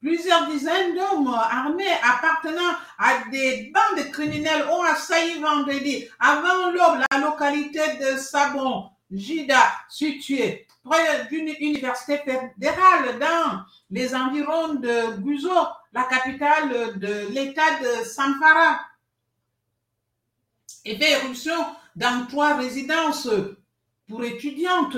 Plusieurs 0.00 0.46
dizaines 0.46 0.94
d'hommes 0.94 1.34
armés 1.34 1.84
appartenant 2.04 2.76
à 2.98 3.24
des 3.32 3.72
bandes 3.74 4.10
criminelles 4.12 4.68
ont 4.70 4.82
assailli 4.82 5.40
vendredi 5.40 6.08
avant 6.20 6.70
l'aube 6.70 7.02
la 7.10 7.18
localité 7.18 7.80
de 7.96 8.16
Sabon, 8.16 8.90
Jida, 9.10 9.60
situé 9.88 10.68
près 10.84 11.26
d'une 11.30 11.48
université 11.60 12.18
fédérale 12.18 13.18
dans 13.18 13.64
les 13.90 14.14
environs 14.14 14.74
de 14.74 15.16
Guzo, 15.20 15.50
la 15.92 16.04
capitale 16.04 16.98
de 16.98 17.32
l'État 17.32 17.80
de 17.80 18.04
Samfara, 18.04 18.78
et 20.84 20.96
fait 20.96 21.10
éruption 21.10 21.56
dans 21.96 22.24
trois 22.26 22.54
résidences 22.54 23.28
pour 24.08 24.22
étudiantes, 24.24 24.96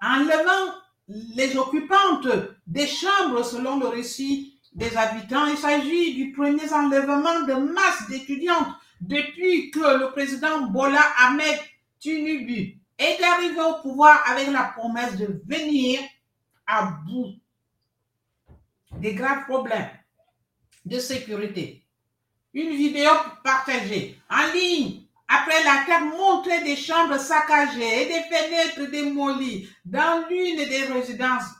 enlevant 0.00 0.74
les 1.08 1.56
occupantes 1.56 2.28
des 2.68 2.86
chambres 2.86 3.44
selon 3.44 3.78
le 3.80 3.88
récit 3.88 4.60
des 4.74 4.96
habitants. 4.96 5.46
Il 5.46 5.56
s'agit 5.56 6.14
du 6.14 6.32
premier 6.32 6.72
enlèvement 6.72 7.42
de 7.42 7.54
masse 7.54 8.08
d'étudiantes 8.08 8.68
depuis 9.00 9.70
que 9.70 9.98
le 9.98 10.12
président 10.12 10.66
Bola 10.66 11.00
Ahmed 11.18 11.58
Tinubu 11.98 12.78
est 12.98 13.22
arrivé 13.22 13.60
au 13.60 13.80
pouvoir 13.82 14.22
avec 14.30 14.48
la 14.48 14.64
promesse 14.64 15.16
de 15.16 15.40
venir 15.46 16.00
à 16.66 16.92
bout 17.06 17.34
des 18.98 19.14
graves 19.14 19.44
problèmes 19.46 19.88
de 20.84 20.98
sécurité. 20.98 21.82
Une 22.52 22.70
vidéo 22.70 23.10
partagée 23.44 24.18
en 24.30 24.52
ligne 24.52 25.02
après 25.28 25.62
l'attaque 25.62 26.04
montrait 26.16 26.64
des 26.64 26.76
chambres 26.76 27.18
saccagées 27.18 28.02
et 28.02 28.06
des 28.06 28.22
fenêtres 28.22 28.90
démolies 28.90 29.68
dans 29.84 30.26
l'une 30.28 30.56
des 30.56 30.84
résidences. 30.84 31.57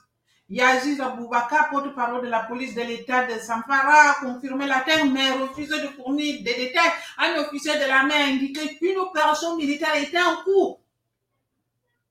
Yaziz 0.49 0.99
Aboubaka, 0.99 1.67
porte-parole 1.69 2.25
de 2.25 2.29
la 2.29 2.39
police 2.41 2.73
de 2.73 2.81
l'État 2.81 3.25
de 3.25 3.39
Samfara, 3.39 4.11
a 4.11 4.13
confirmé 4.25 4.65
l'attaque 4.65 5.05
mais 5.05 5.31
refusé 5.31 5.79
de 5.81 5.87
fournir 5.89 6.43
des 6.43 6.55
détails. 6.55 6.91
Un 7.19 7.39
officier 7.41 7.75
de 7.75 7.85
l'armée 7.87 8.15
a 8.15 8.25
indiqué 8.25 8.75
qu'une 8.77 8.97
opération 8.97 9.55
militaire 9.57 9.95
était 9.95 10.21
en 10.21 10.43
cours 10.43 10.81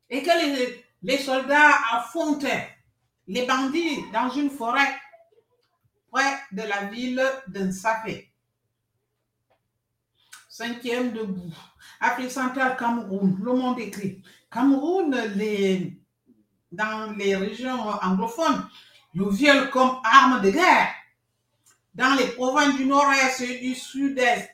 et 0.09 0.23
que 0.23 0.31
les, 0.31 0.85
les 1.03 1.19
soldats 1.19 1.75
affrontaient 1.93 2.69
les 3.27 3.45
bandits 3.45 4.05
dans 4.13 4.31
une 4.31 4.51
forêt 4.51 4.95
près 6.11 6.39
de 6.53 6.63
la 6.63 6.85
ville 6.85 7.23
de 7.49 7.61
Nsafé. 7.61 8.31
Cinquième 10.49 11.13
debout. 11.13 11.53
Afrique 12.01 12.31
centrale, 12.31 12.77
Cameroun. 12.77 13.39
Le 13.43 13.53
monde 13.53 13.79
écrit. 13.81 14.23
Cameroun, 14.51 15.15
les, 15.37 15.98
dans 16.73 17.13
les 17.17 17.37
régions 17.37 17.81
anglophones, 18.03 18.69
le 19.15 19.29
viol 19.31 19.71
comme 19.71 20.01
arme 20.05 20.41
de 20.43 20.51
guerre. 20.51 20.89
Dans 21.95 22.15
les 22.15 22.29
provinces 22.29 22.77
du 22.77 22.87
nord-est 22.87 23.41
et 23.41 23.59
du 23.59 23.75
sud-est, 23.75 24.49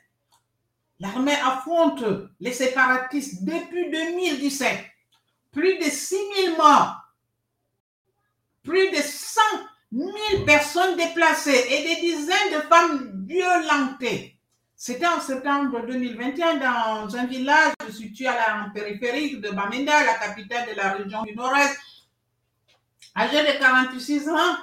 l'armée 1.01 1.35
affronte 1.35 2.05
les 2.41 2.53
séparatistes 2.53 3.45
depuis 3.45 3.91
2017. 3.91 4.85
Plus 5.53 5.79
de 5.79 5.85
6 5.85 6.17
000 6.47 6.57
morts, 6.57 6.97
plus 8.63 8.91
de 8.91 8.97
100 8.97 9.41
000 9.93 10.13
personnes 10.45 10.97
déplacées 10.97 11.67
et 11.71 11.83
des 11.83 12.01
dizaines 12.01 12.55
de 12.55 12.61
femmes 12.63 13.27
violentées. 13.27 14.39
C'était 14.77 15.07
en 15.07 15.21
septembre 15.21 15.87
2021 15.87 16.57
dans 16.57 17.17
un 17.17 17.27
village 17.27 17.73
situé 17.91 18.27
à 18.27 18.35
la 18.35 18.71
périphérique 18.75 19.41
de 19.41 19.51
Bamenda, 19.51 20.05
la 20.05 20.15
capitale 20.15 20.69
de 20.69 20.77
la 20.77 20.93
région 20.95 21.23
du 21.23 21.35
Nord-Est. 21.35 21.79
Âgé 23.17 23.43
de 23.43 23.59
46 23.59 24.29
ans 24.29 24.57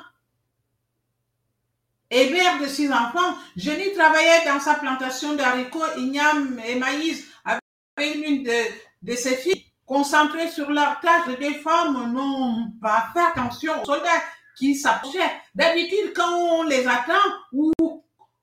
et 2.09 2.29
mère 2.29 2.59
de 2.59 2.65
six 2.67 2.91
enfants, 2.91 3.37
Jenny 3.55 3.93
travaillait 3.93 4.45
dans 4.45 4.59
sa 4.59 4.75
plantation 4.75 5.35
d'haricots, 5.35 5.97
ignames 5.97 6.59
et 6.65 6.75
maïs 6.75 7.25
avec 7.45 8.15
l'une 8.15 8.43
de, 8.43 9.15
ses 9.15 9.37
filles. 9.37 9.65
Concentrées 9.85 10.49
sur 10.49 10.69
leur 10.69 10.99
tâche, 11.01 11.27
les 11.39 11.55
femmes 11.55 12.13
n'ont 12.13 12.71
pas 12.81 13.09
fait 13.13 13.19
attention 13.19 13.81
aux 13.81 13.85
soldats 13.85 14.23
qui 14.57 14.75
s'approchaient. 14.75 15.31
D'habitude, 15.55 16.13
quand 16.15 16.33
on 16.33 16.63
les 16.63 16.87
attend 16.87 17.13
ou 17.51 17.71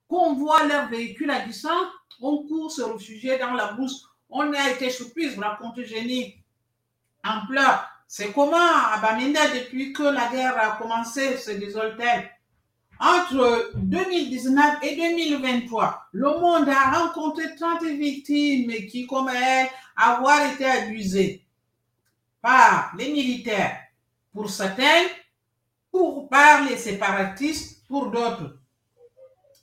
qu'on 0.09 0.35
voit 0.35 0.65
leur 0.65 0.89
véhicule 0.89 1.31
à 1.31 1.41
distance, 1.41 1.87
on 2.21 2.47
court 2.47 2.71
se 2.71 2.83
réfugier 2.83 3.39
dans 3.39 3.53
la 3.53 3.73
brousse. 3.73 4.07
On 4.29 4.53
a 4.53 4.71
été 4.71 4.91
surprise, 4.91 5.39
raconte 5.39 5.83
Jenny 5.83 6.37
en 7.25 7.47
pleurs. 7.47 7.98
C'est 8.11 8.33
comment 8.33 8.57
à 8.57 8.99
Bamenda, 9.03 9.49
depuis 9.49 9.93
que 9.93 10.03
la 10.03 10.29
guerre 10.29 10.59
a 10.59 10.79
commencé, 10.79 11.37
se 11.37 11.51
désole-t-elle 11.51 12.31
Entre 12.99 13.73
2019 13.75 14.79
et 14.83 14.97
2023, 14.97 16.09
le 16.13 16.41
monde 16.41 16.71
a 16.71 17.03
rencontré 17.03 17.55
30 17.55 17.85
victimes 17.85 18.73
qui, 18.87 19.07
comme 19.07 19.29
elle, 19.29 19.69
avoir 19.95 20.51
été 20.51 20.65
abusées 20.65 21.45
par 22.41 22.95
les 22.97 23.13
militaires 23.13 23.77
pour 24.33 24.49
certains, 24.49 25.05
ou 25.93 26.29
par 26.31 26.65
les 26.65 26.79
séparatistes 26.79 27.87
pour 27.89 28.11
d'autres. 28.11 28.57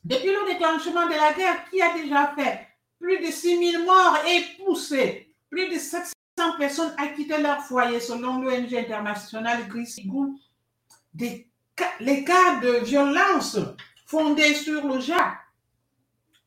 Depuis 0.03 0.29
le 0.29 0.53
déclenchement 0.53 1.07
de 1.07 1.13
la 1.13 1.33
guerre, 1.33 1.67
qui 1.71 1.81
a 1.81 1.97
déjà 1.97 2.31
fait 2.35 2.67
plus 2.99 3.25
de 3.25 3.31
6 3.31 3.71
000 3.71 3.85
morts 3.85 4.19
et 4.27 4.63
poussé 4.63 5.33
plus 5.49 5.67
de 5.67 5.79
700 6.45 6.57
personnes 6.57 6.95
à 6.97 7.07
quitter 7.07 7.41
leur 7.41 7.61
foyer, 7.61 7.99
selon 7.99 8.41
l'ONG 8.41 8.73
internationale 8.73 9.67
cas- 11.75 11.93
les 11.99 12.23
cas 12.23 12.59
de 12.59 12.83
violence 12.83 13.57
fondés 14.05 14.53
sur 14.55 14.85
le 14.87 14.99
genre 14.99 15.33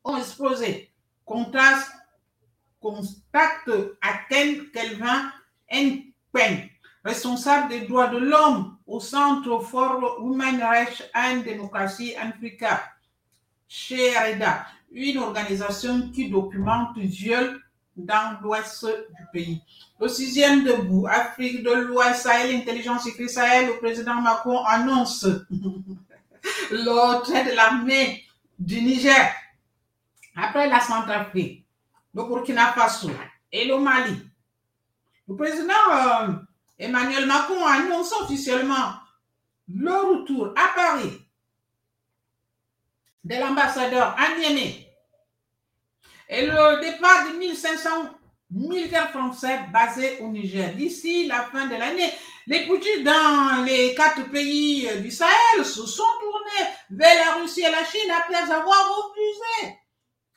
ont 0.05 0.17
explosé. 0.17 0.91
Contraste, 1.25 1.91
constate 2.81 3.69
Athènes 4.01 4.71
Kelvin 4.71 5.33
Npen, 5.71 6.69
responsable 7.05 7.69
des 7.69 7.81
droits 7.83 8.09
de 8.09 8.19
l'homme 8.19 8.79
au 8.87 9.01
Centre 9.01 9.61
for 9.61 10.19
Human 10.21 10.63
Rights 10.63 11.11
and 11.15 11.43
Democracy 11.45 12.15
Africa, 12.17 12.83
chez 13.67 14.17
REDA, 14.17 14.67
une 14.93 15.19
organisation 15.19 16.11
qui 16.11 16.31
documente 16.31 16.97
viols 16.97 17.61
dans 17.99 18.39
l'ouest 18.43 18.87
du 18.87 19.27
pays. 19.33 19.63
Le 20.01 20.09
sixième 20.09 20.65
debout, 20.65 21.07
Afrique 21.11 21.63
de 21.63 21.71
l'Ouest, 21.73 22.23
Sahel, 22.23 22.55
Intelligence 22.57 23.07
écrit 23.07 23.29
Sahel, 23.29 23.67
le 23.67 23.79
président 23.79 24.15
Macron 24.21 24.65
annonce 24.65 25.25
le 26.71 27.51
de 27.51 27.57
l'armée 27.57 28.25
du 28.59 28.81
Niger 28.81 29.33
après 30.37 30.69
la 30.69 30.81
Centrafrique, 30.81 31.67
le 32.15 32.23
Burkina 32.23 32.73
Faso 32.73 33.11
et 33.51 33.67
le 33.67 33.79
Mali. 33.79 34.17
Le 35.29 35.35
président 35.37 35.73
euh, 35.93 36.29
Emmanuel 36.79 37.27
Macron 37.27 37.67
annonce 37.67 38.13
officiellement 38.23 38.95
le 39.69 39.93
retour 39.93 40.55
à 40.57 40.75
Paris 40.75 41.21
de 43.25 43.35
l'ambassadeur 43.35 44.17
à 44.19 44.39
et 46.29 46.47
le 46.47 46.81
départ 46.81 47.31
de 47.33 47.39
1500 47.39 47.91
militaires 48.51 49.11
français 49.11 49.61
basés 49.73 50.19
au 50.21 50.29
Niger. 50.29 50.75
D'ici 50.75 51.27
la 51.27 51.43
fin 51.43 51.67
de 51.67 51.75
l'année, 51.77 52.11
les 52.47 52.67
putschistes 52.67 53.05
dans 53.05 53.65
les 53.65 53.95
quatre 53.95 54.31
pays 54.31 54.89
du 55.03 55.11
Sahel 55.11 55.65
se 55.65 55.87
sont 55.87 56.03
tournés 56.21 56.69
vers 56.91 57.15
la 57.27 57.43
Russie 57.43 57.61
et 57.61 57.71
la 57.71 57.85
Chine 57.85 58.11
après 58.11 58.51
avoir 58.53 58.97
refusé 58.97 59.75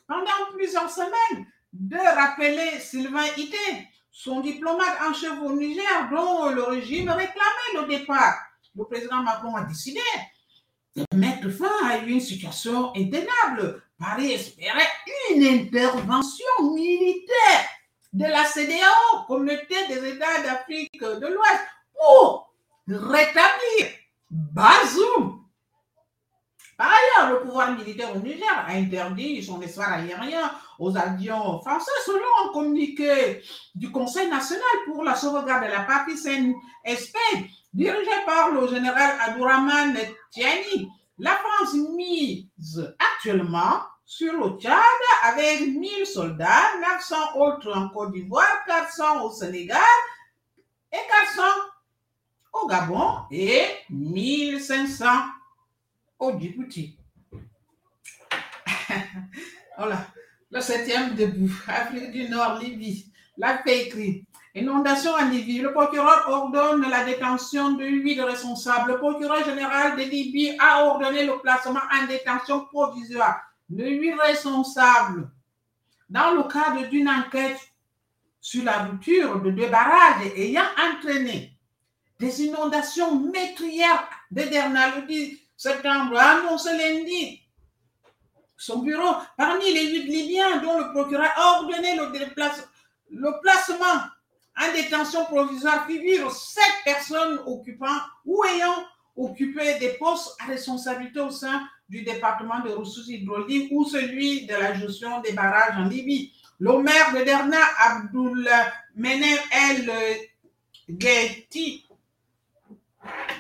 pendant 0.08 0.52
plusieurs 0.54 0.90
semaines 0.90 1.46
de 1.74 1.96
rappeler 1.98 2.80
Sylvain 2.80 3.26
Ité, 3.38 3.88
son 4.12 4.42
diplomate 4.42 4.98
en 5.08 5.14
chef 5.14 5.40
au 5.42 5.54
Niger 5.54 6.10
dont 6.12 6.50
le 6.50 6.64
régime 6.64 7.10
réclamait 7.10 7.76
le 7.82 7.88
départ. 7.88 8.36
Le 8.76 8.84
président 8.86 9.24
Macron 9.24 9.56
a 9.56 9.64
décidé 9.64 10.02
de 10.96 11.06
mettre 11.16 11.50
fin 11.50 11.72
à 11.90 11.98
une 11.98 12.20
situation 12.20 12.92
intenable. 12.96 13.82
Paris 14.02 14.32
espérait 14.32 14.90
une 15.30 15.44
intervention 15.44 16.74
militaire 16.74 17.70
de 18.12 18.26
la 18.26 18.46
CDAO, 18.46 19.26
Communauté 19.28 19.76
des 19.90 20.10
États 20.10 20.42
d'Afrique 20.42 21.00
de 21.00 21.28
l'Ouest, 21.28 21.62
pour 21.94 22.52
rétablir 22.88 23.88
Bazoum. 24.32 25.46
Par 26.76 26.90
ailleurs, 26.92 27.34
le 27.34 27.42
pouvoir 27.46 27.78
militaire 27.78 28.12
au 28.16 28.18
Niger 28.18 28.48
a 28.50 28.72
interdit 28.72 29.44
son 29.44 29.62
espace 29.62 29.88
aérien 29.88 30.52
aux 30.80 30.98
avions 30.98 31.60
français 31.62 31.92
selon 32.04 32.26
un 32.44 32.54
communiqué 32.54 33.44
du 33.76 33.92
Conseil 33.92 34.28
national 34.30 34.64
pour 34.88 35.04
la 35.04 35.14
sauvegarde 35.14 35.66
de 35.66 35.70
la 35.72 35.82
partie 35.82 36.18
CNSP 36.18 37.16
dirigé 37.72 38.10
par 38.26 38.50
le 38.50 38.68
général 38.68 39.16
Abdourahman 39.28 39.96
Tiani. 40.32 40.90
La 41.20 41.36
France 41.36 41.76
mise 41.96 42.48
actuellement 42.98 43.82
sur 44.12 44.34
le 44.34 44.60
Tchad 44.60 44.76
avec 45.24 45.62
1000 45.62 46.06
soldats, 46.06 46.78
900 46.82 47.16
autres 47.38 47.74
en 47.74 47.88
Côte 47.88 48.12
d'Ivoire, 48.12 48.66
400 48.68 49.24
au 49.24 49.32
Sénégal 49.32 49.80
et 50.92 50.98
400 51.10 51.42
au 52.52 52.68
Gabon 52.68 53.20
et 53.32 53.64
1500 53.90 55.06
au 56.20 56.38
Djibouti. 56.38 56.98
voilà, 59.78 60.06
le 60.52 60.60
septième 60.60 61.16
debout, 61.16 61.54
Afrique 61.70 62.12
du 62.12 62.28
Nord, 62.28 62.60
Libye. 62.60 63.10
La 63.38 63.60
paix 63.60 63.86
écrit. 63.86 64.26
Inondation 64.54 65.14
en 65.14 65.30
Libye. 65.30 65.60
Le 65.60 65.72
procureur 65.72 66.26
ordonne 66.28 66.82
la 66.90 67.06
détention 67.06 67.72
de 67.76 67.86
huit 67.86 68.20
responsables. 68.20 68.92
Le 68.92 68.98
procureur 68.98 69.46
général 69.46 69.96
de 69.96 70.02
Libye 70.02 70.58
a 70.60 70.84
ordonné 70.84 71.26
le 71.26 71.40
placement 71.40 71.80
en 71.98 72.08
détention 72.08 72.66
provisoire 72.66 73.40
de 73.72 73.86
huit 73.86 74.14
responsables 74.14 75.30
dans 76.10 76.32
le 76.32 76.44
cadre 76.44 76.88
d'une 76.90 77.10
enquête 77.10 77.60
sur 78.42 78.64
la 78.64 78.84
rupture 78.84 79.40
de 79.42 79.52
deux 79.52 79.68
barrages 79.70 80.26
ayant 80.36 80.66
entraîné 80.78 81.58
des 82.20 82.44
inondations 82.44 83.16
métrières 83.20 84.08
de 84.30 84.44
Derna 84.44 84.96
le 84.98 85.08
10 85.08 85.40
septembre, 85.58 86.18
a 86.18 86.40
annoncé 86.40 86.70
lundi 86.78 87.42
son 88.58 88.80
bureau 88.80 89.16
parmi 89.38 89.74
les 89.74 89.88
huit 89.92 90.04
Libyens 90.04 90.58
dont 90.62 90.78
le 90.80 90.92
procureur 90.92 91.32
a 91.36 91.60
ordonné 91.60 91.96
le, 91.96 92.08
déplace- 92.12 92.68
le 93.10 93.32
placement 93.42 94.02
en 94.60 94.74
détention 94.74 95.26
provisoire 95.26 95.86
figurent 95.88 96.32
sept 96.32 96.74
personnes 96.84 97.40
occupant 97.46 97.98
ou 98.26 98.44
ayant 98.44 98.84
occupé 99.16 99.80
des 99.80 99.94
postes 99.94 100.36
à 100.40 100.46
responsabilité 100.46 101.20
au 101.20 101.30
sein 101.30 101.62
du 101.90 102.04
département 102.04 102.62
de 102.62 102.70
ressources 102.70 103.10
hydrauliques 103.10 103.70
ou 103.72 103.84
celui 103.86 104.46
de 104.46 104.54
la 104.54 104.74
gestion 104.74 105.20
des 105.22 105.34
barrages 105.34 105.78
en 105.78 105.86
Libye. 105.86 106.32
Le 106.60 106.78
maire 106.78 107.14
de 107.14 107.24
Derna, 107.24 107.58
Abdul 107.80 108.50
Menem 108.96 109.38
El 109.52 109.92
Ghetti, 110.90 111.86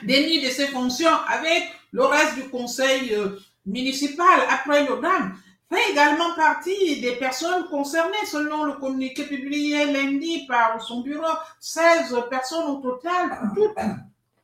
démis 0.04 0.42
de 0.42 0.50
ses 0.50 0.68
fonctions 0.68 1.16
avec 1.28 1.64
le 1.92 2.04
reste 2.06 2.36
du 2.36 2.50
conseil 2.50 3.14
euh, 3.14 3.38
municipal 3.66 4.42
après 4.50 4.86
le 4.86 5.00
drame, 5.02 5.38
fait 5.72 5.92
également 5.92 6.34
partie 6.36 7.00
des 7.00 7.16
personnes 7.18 7.66
concernées 7.70 8.26
selon 8.26 8.64
le 8.64 8.74
communiqué 8.74 9.24
publié 9.24 9.86
lundi 9.92 10.46
par 10.48 10.82
son 10.82 11.02
bureau. 11.02 11.34
16 11.60 12.16
personnes 12.30 12.70
au 12.70 12.76
total, 12.82 13.52
toutes 13.56 13.78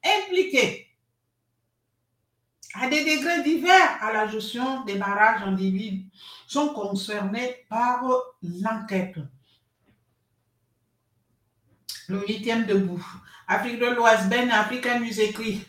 impliquées 0.03 0.86
à 2.79 2.87
des 2.87 3.03
degrés 3.03 3.43
divers 3.43 3.97
à 4.01 4.11
la 4.11 4.27
gestion 4.27 4.83
des 4.83 4.95
barrages 4.95 5.41
en 5.43 5.51
Libye 5.51 6.05
sont 6.47 6.69
concernées 6.69 7.65
par 7.69 8.03
l'enquête. 8.41 9.15
Le 12.07 12.25
huitième 12.25 12.65
debout. 12.65 13.05
Afrique 13.47 13.79
de 13.79 13.85
l'Ouest, 13.87 14.29
Ben 14.29 14.49
Africa 14.51 14.99
nous 14.99 15.19
écrit. 15.19 15.65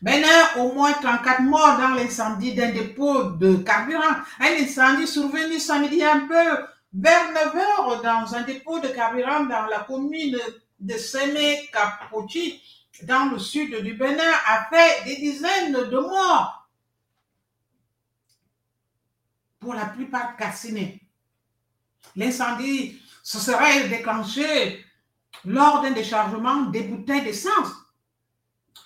Bénin, 0.00 0.54
au 0.58 0.72
moins 0.72 0.92
34 0.92 1.42
morts 1.42 1.78
dans 1.78 1.94
l'incendie 1.94 2.54
d'un 2.54 2.72
dépôt 2.72 3.24
de 3.32 3.56
carburant. 3.56 4.16
Un 4.40 4.62
incendie 4.62 5.06
survenu 5.06 5.58
samedi 5.58 6.04
un 6.04 6.20
peu 6.20 6.64
vers 6.92 7.32
9 7.32 7.56
heures 7.56 8.02
dans 8.02 8.34
un 8.34 8.42
dépôt 8.42 8.80
de 8.80 8.88
carburant 8.88 9.44
dans 9.44 9.66
la 9.66 9.80
commune 9.80 10.38
de 10.78 10.94
Sémé 10.94 11.68
Kapoti, 11.72 12.62
dans 13.02 13.30
le 13.30 13.38
sud 13.38 13.74
du 13.82 13.94
Bénin, 13.94 14.32
a 14.46 14.68
fait 14.70 15.04
des 15.04 15.16
dizaines 15.16 15.72
de 15.72 15.98
morts. 15.98 16.68
Pour 19.60 19.74
la 19.74 19.86
plupart 19.86 20.36
calcinés. 20.36 21.00
L'incendie 22.16 23.00
se 23.22 23.38
serait 23.38 23.88
déclenché 23.88 24.84
lors 25.44 25.82
d'un 25.82 25.90
déchargement 25.90 26.62
des 26.66 26.82
bouteilles 26.82 27.22
d'essence. 27.22 27.72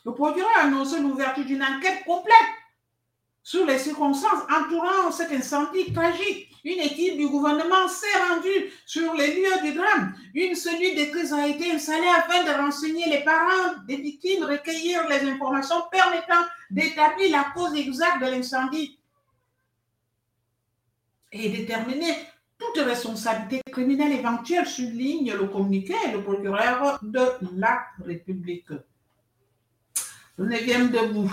Le 0.05 0.13
procureur 0.13 0.51
a 0.57 0.63
annoncé 0.63 1.01
l'ouverture 1.01 1.45
d'une 1.45 1.63
enquête 1.63 2.05
complète 2.05 2.35
sur 3.43 3.67
les 3.67 3.79
circonstances 3.79 4.45
entourant 4.51 5.11
cet 5.11 5.33
incendie 5.33 5.93
tragique. 5.93 6.49
Une 6.65 6.79
équipe 6.79 7.17
du 7.17 7.29
gouvernement 7.29 7.89
s'est 7.89 8.19
rendue 8.29 8.73
sur 8.87 9.15
les 9.15 9.35
lieux 9.35 9.63
du 9.65 9.73
drame. 9.73 10.15
Une 10.33 10.55
cellule 10.55 10.97
de 10.97 11.11
crise 11.11 11.33
a 11.33 11.49
été 11.49 11.73
installée 11.73 12.07
afin 12.17 12.45
de 12.45 12.63
renseigner 12.63 13.07
les 13.07 13.25
parents 13.25 13.75
des 13.89 13.97
victimes, 13.97 14.45
recueillir 14.45 15.09
les 15.09 15.29
informations 15.29 15.83
permettant 15.91 16.47
d'établir 16.71 17.33
la 17.33 17.47
cause 17.53 17.77
exacte 17.77 18.23
de 18.23 18.31
l'incendie 18.31 18.99
et 21.33 21.49
déterminer 21.49 22.15
toute 22.59 22.85
responsabilité 22.85 23.61
criminelle 23.73 24.13
éventuelle, 24.13 24.67
souligne 24.67 25.33
le 25.33 25.49
communiqué 25.49 25.95
et 26.07 26.13
le 26.13 26.23
procureur 26.23 27.01
de 27.03 27.27
la 27.57 27.87
République. 28.05 28.69
Neuvième 30.39 30.91
debout. 30.91 31.33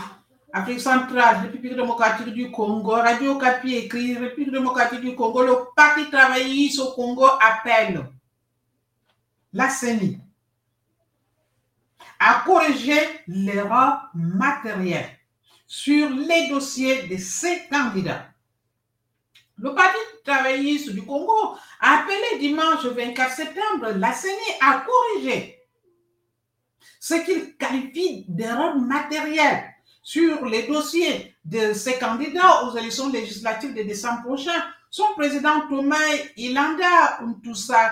Afrique 0.52 0.80
centrale, 0.80 1.42
République 1.44 1.76
démocratique 1.76 2.34
du 2.34 2.50
Congo, 2.50 2.92
Radio 2.92 3.38
Capi 3.38 3.76
écrit, 3.76 4.18
République 4.18 4.52
démocratique 4.52 5.02
du 5.02 5.16
Congo, 5.16 5.44
le 5.44 5.56
Parti 5.76 6.10
travailliste 6.10 6.80
au 6.80 6.92
Congo 6.94 7.26
appelle 7.40 8.04
la 9.54 9.70
CENI 9.70 10.20
à 12.20 12.44
corriger 12.46 13.00
l'erreur 13.28 14.10
matérielle 14.16 15.10
sur 15.68 16.10
les 16.10 16.50
dossiers 16.50 17.08
de 17.08 17.18
ces 17.18 17.68
candidats. 17.72 18.26
Le 19.58 19.76
Parti 19.76 20.00
travailliste 20.26 20.90
du 20.92 21.04
Congo 21.04 21.58
a 21.80 22.00
appelé 22.00 22.40
dimanche 22.40 22.86
24 22.86 23.32
septembre 23.32 23.92
la 23.96 24.14
CENI 24.14 24.34
à 24.62 24.84
corriger 24.84 25.60
ce 27.00 27.14
qu'il 27.14 27.56
qualifie 27.56 28.26
d'erreur 28.28 28.78
matérielle 28.78 29.69
sur 30.02 30.46
les 30.46 30.64
dossiers 30.64 31.36
de 31.46 31.74
ces 31.74 31.98
candidats 32.00 32.66
aux 32.66 32.78
élections 32.78 33.10
législatives 33.10 33.74
de 33.74 33.84
décembre 33.84 34.24
prochain. 34.24 34.64
Son 34.90 35.06
président 35.16 35.68
Thomas 35.68 35.98
Ilanda 36.38 37.22
Ntoussa 37.22 37.92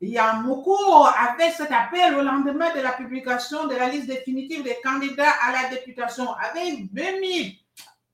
Yamoko 0.00 1.04
a 1.04 1.36
fait 1.38 1.52
cet 1.52 1.70
appel 1.70 2.14
au 2.14 2.22
lendemain 2.22 2.74
de 2.74 2.80
la 2.80 2.92
publication 2.92 3.66
de 3.66 3.74
la 3.76 3.88
liste 3.88 4.08
définitive 4.08 4.62
des 4.62 4.76
candidats 4.82 5.34
à 5.42 5.52
la 5.52 5.68
députation 5.68 6.32
avec 6.34 6.92
2000 6.92 7.56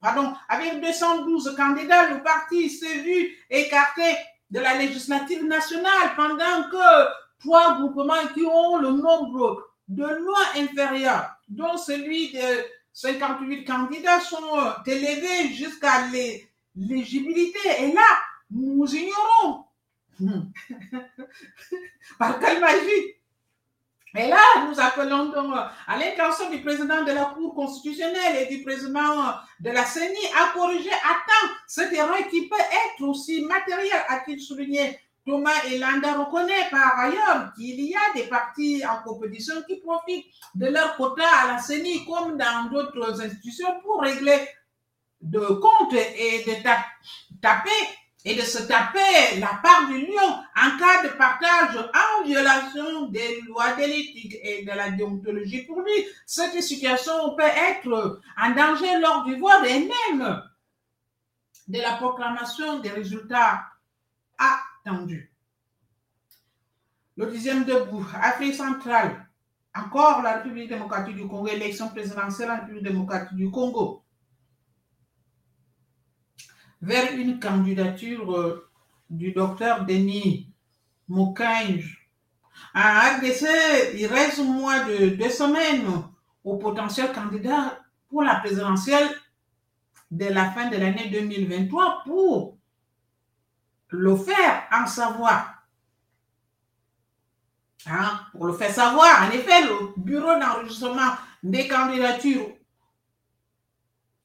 pardon, 0.00 0.33
avec 0.48 0.81
212 0.81 1.54
candidats, 1.57 2.11
le 2.11 2.22
parti 2.22 2.70
s'est 2.70 2.98
vu 2.98 3.37
écarté 3.50 4.16
de 4.50 4.61
la 4.61 4.74
législative 4.74 5.44
nationale 5.44 6.14
pendant 6.16 6.68
que 6.70 7.09
trois 7.40 7.74
groupements 7.78 8.26
qui 8.35 8.44
ont 8.44 8.78
le 8.78 8.90
nombre 8.90 9.68
de 9.88 10.04
loin 10.04 10.44
inférieur, 10.57 11.31
dont 11.48 11.76
celui 11.76 12.33
de 12.33 12.64
58 13.00 13.64
candidats, 13.64 14.18
sont 14.18 14.58
élevés 14.84 15.54
jusqu'à 15.54 16.08
l'éligibilité. 16.08 17.61
Et 17.80 17.92
là, 17.92 18.02
nous 18.50 18.84
ignorons. 18.92 19.64
Par 22.18 22.40
quelle 22.40 22.61
magie? 22.61 23.14
Et 24.16 24.26
là, 24.26 24.66
nous 24.66 24.80
appelons 24.80 25.26
donc 25.26 25.54
à 25.87 25.96
l'intention 25.96 26.50
du 26.50 26.61
président 26.61 27.04
de 27.04 27.12
la 27.12 27.26
Cour 27.26 27.54
constitutionnelle 27.54 28.48
et 28.48 28.56
du 28.56 28.64
président 28.64 29.32
de 29.61 29.70
la 29.70 29.84
CENI 29.84 30.26
à 30.37 30.52
corriger 30.52 30.90
à 30.90 31.14
temps 31.24 31.52
cette 31.68 31.92
erreur 31.92 32.26
qui 32.28 32.48
peut 32.48 32.56
être 32.56 33.06
aussi 33.06 33.42
matérielle, 33.42 34.04
a-t-il 34.08 34.40
souligné. 34.40 34.98
Thomas 35.28 35.62
Elanda 35.70 36.14
reconnaît 36.14 36.70
par 36.70 36.98
ailleurs 36.98 37.52
qu'il 37.54 37.78
y 37.78 37.94
a 37.94 38.14
des 38.14 38.22
partis 38.28 38.82
en 38.86 39.02
compétition 39.02 39.56
qui 39.68 39.76
profitent 39.76 40.24
de 40.54 40.66
leur 40.68 40.96
quota 40.96 41.22
à 41.42 41.52
la 41.52 41.58
CENI 41.58 42.06
comme 42.06 42.38
dans 42.38 42.70
d'autres 42.70 43.20
institutions 43.20 43.78
pour 43.82 44.00
régler 44.00 44.48
de 45.20 45.40
comptes 45.40 45.92
et 45.92 46.44
de 46.46 46.54
taper 47.42 47.70
et 48.24 48.36
de 48.36 48.40
se 48.40 48.62
taper 48.62 49.38
la 49.38 49.60
part 49.62 49.86
du 49.88 50.06
lion 50.06 50.30
en 50.56 50.78
cas 50.78 51.02
de 51.02 51.08
partage 51.08 51.76
en 51.76 52.24
violation 52.24 53.08
des 53.08 53.42
lois 53.42 53.74
de 53.74 53.82
l'éthique 53.82 54.36
et 54.42 54.64
de 54.64 54.70
la 54.70 54.90
déontologie. 54.90 55.64
Pour 55.64 55.82
lui, 55.82 56.06
cette 56.24 56.60
situation 56.62 57.36
peut 57.36 57.42
être 57.42 58.22
en 58.40 58.50
danger 58.52 58.98
lors 58.98 59.24
du 59.24 59.38
vote 59.38 59.64
et 59.66 59.80
même 59.80 60.42
de 61.68 61.78
la 61.80 61.96
proclamation 61.96 62.78
des 62.78 62.88
résultats 62.88 63.60
Le 67.16 67.31
dixième 67.31 67.64
debout, 67.64 68.07
Afrique 68.14 68.55
centrale, 68.55 69.27
encore 69.74 70.22
la 70.22 70.37
République 70.37 70.68
démocratique 70.68 71.16
du 71.16 71.27
Congo, 71.27 71.48
élection 71.48 71.88
présidentielle 71.88 72.51
en 72.51 72.61
République 72.61 72.85
démocratique 72.85 73.37
du 73.37 73.51
Congo. 73.51 74.03
Vers 76.81 77.12
une 77.14 77.40
candidature 77.40 78.33
euh, 78.33 78.70
du 79.11 79.33
docteur 79.33 79.85
Denis 79.85 80.53
Mukwege. 81.09 82.09
À 82.74 83.16
RDC, 83.16 83.46
il 83.94 84.07
reste 84.07 84.38
moins 84.38 84.87
de 84.87 85.09
deux 85.11 85.31
semaines 85.31 86.05
au 86.44 86.57
potentiel 86.57 87.12
candidat 87.12 87.81
pour 88.09 88.22
la 88.22 88.37
présidentielle 88.37 89.09
de 90.11 90.27
la 90.27 90.51
fin 90.51 90.70
de 90.70 90.77
l'année 90.77 91.09
2023 91.11 92.03
pour 92.05 92.58
le 93.88 94.16
faire 94.16 94.64
en 94.72 94.87
savoir. 94.87 95.55
Hein, 97.87 98.20
pour 98.33 98.46
le 98.46 98.53
faire 98.53 98.72
savoir, 98.72 99.27
en 99.27 99.31
effet, 99.31 99.62
le 99.64 99.94
bureau 99.96 100.38
d'enregistrement 100.38 101.12
des 101.42 101.68
candidatures 101.68 102.48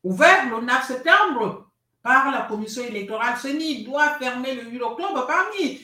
ouvert 0.04 0.49
le 0.49 0.62
9 0.62 0.86
septembre 0.86 1.71
par 2.02 2.30
la 2.32 2.41
commission 2.41 2.84
électorale 2.84 3.38
CENI 3.38 3.86
doit 3.86 4.17
fermer 4.19 4.56
le 4.56 4.69
8 4.69 4.82
octobre. 4.82 5.26
Parmi 5.26 5.80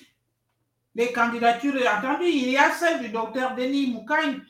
les 0.96 1.12
candidatures 1.14 1.76
attendues. 1.88 2.30
Il 2.30 2.50
y 2.50 2.58
a 2.58 2.72
celle 2.72 3.02
du 3.02 3.10
docteur 3.10 3.56
Denis 3.56 3.88
Moukagne, 3.88 4.42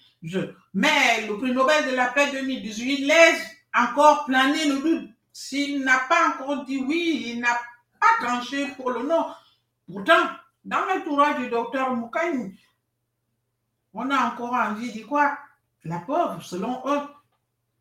mais 0.74 1.28
le 1.28 1.38
prix 1.38 1.52
Nobel 1.52 1.92
de 1.92 1.96
la 1.96 2.08
paix 2.08 2.32
2018 2.32 3.06
laisse 3.06 3.46
encore 3.74 4.26
planer 4.26 4.66
le 4.66 4.80
doute. 4.80 5.10
S'il 5.32 5.84
n'a 5.84 6.00
pas 6.10 6.30
encore 6.30 6.66
dit 6.66 6.84
oui, 6.86 7.26
il 7.28 7.40
n'a 7.40 7.60
pas 8.00 8.26
tranché 8.26 8.68
pour 8.76 8.92
le 8.92 9.04
non. 9.04 9.28
Pourtant, 9.92 10.30
dans 10.64 10.86
l'entourage 10.86 11.40
du 11.40 11.50
docteur 11.50 11.96
Moukagne, 11.96 12.56
on 13.94 14.10
a 14.10 14.32
encore 14.32 14.54
envie 14.54 14.92
de 14.92 15.06
quoi 15.06 15.38
La 15.84 16.00
pauvre, 16.00 16.42
selon 16.42 16.82
eux, 16.86 17.02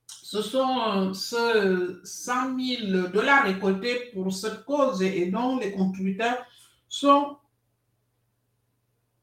ce 0.07 0.43
sont 0.43 1.13
ce 1.15 2.01
100 2.03 2.59
000 2.59 3.09
dollars 3.09 3.45
récoltés 3.45 4.11
pour 4.13 4.33
cette 4.33 4.65
cause 4.65 5.03
et 5.03 5.27
dont 5.27 5.59
les 5.59 5.73
contributeurs 5.73 6.45
sont 6.89 7.37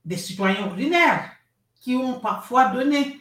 des 0.03 0.17
citoyens 0.17 0.67
ordinaires 0.67 1.31
qui 1.79 1.95
ont 1.95 2.19
parfois 2.19 2.69
donné 2.69 3.19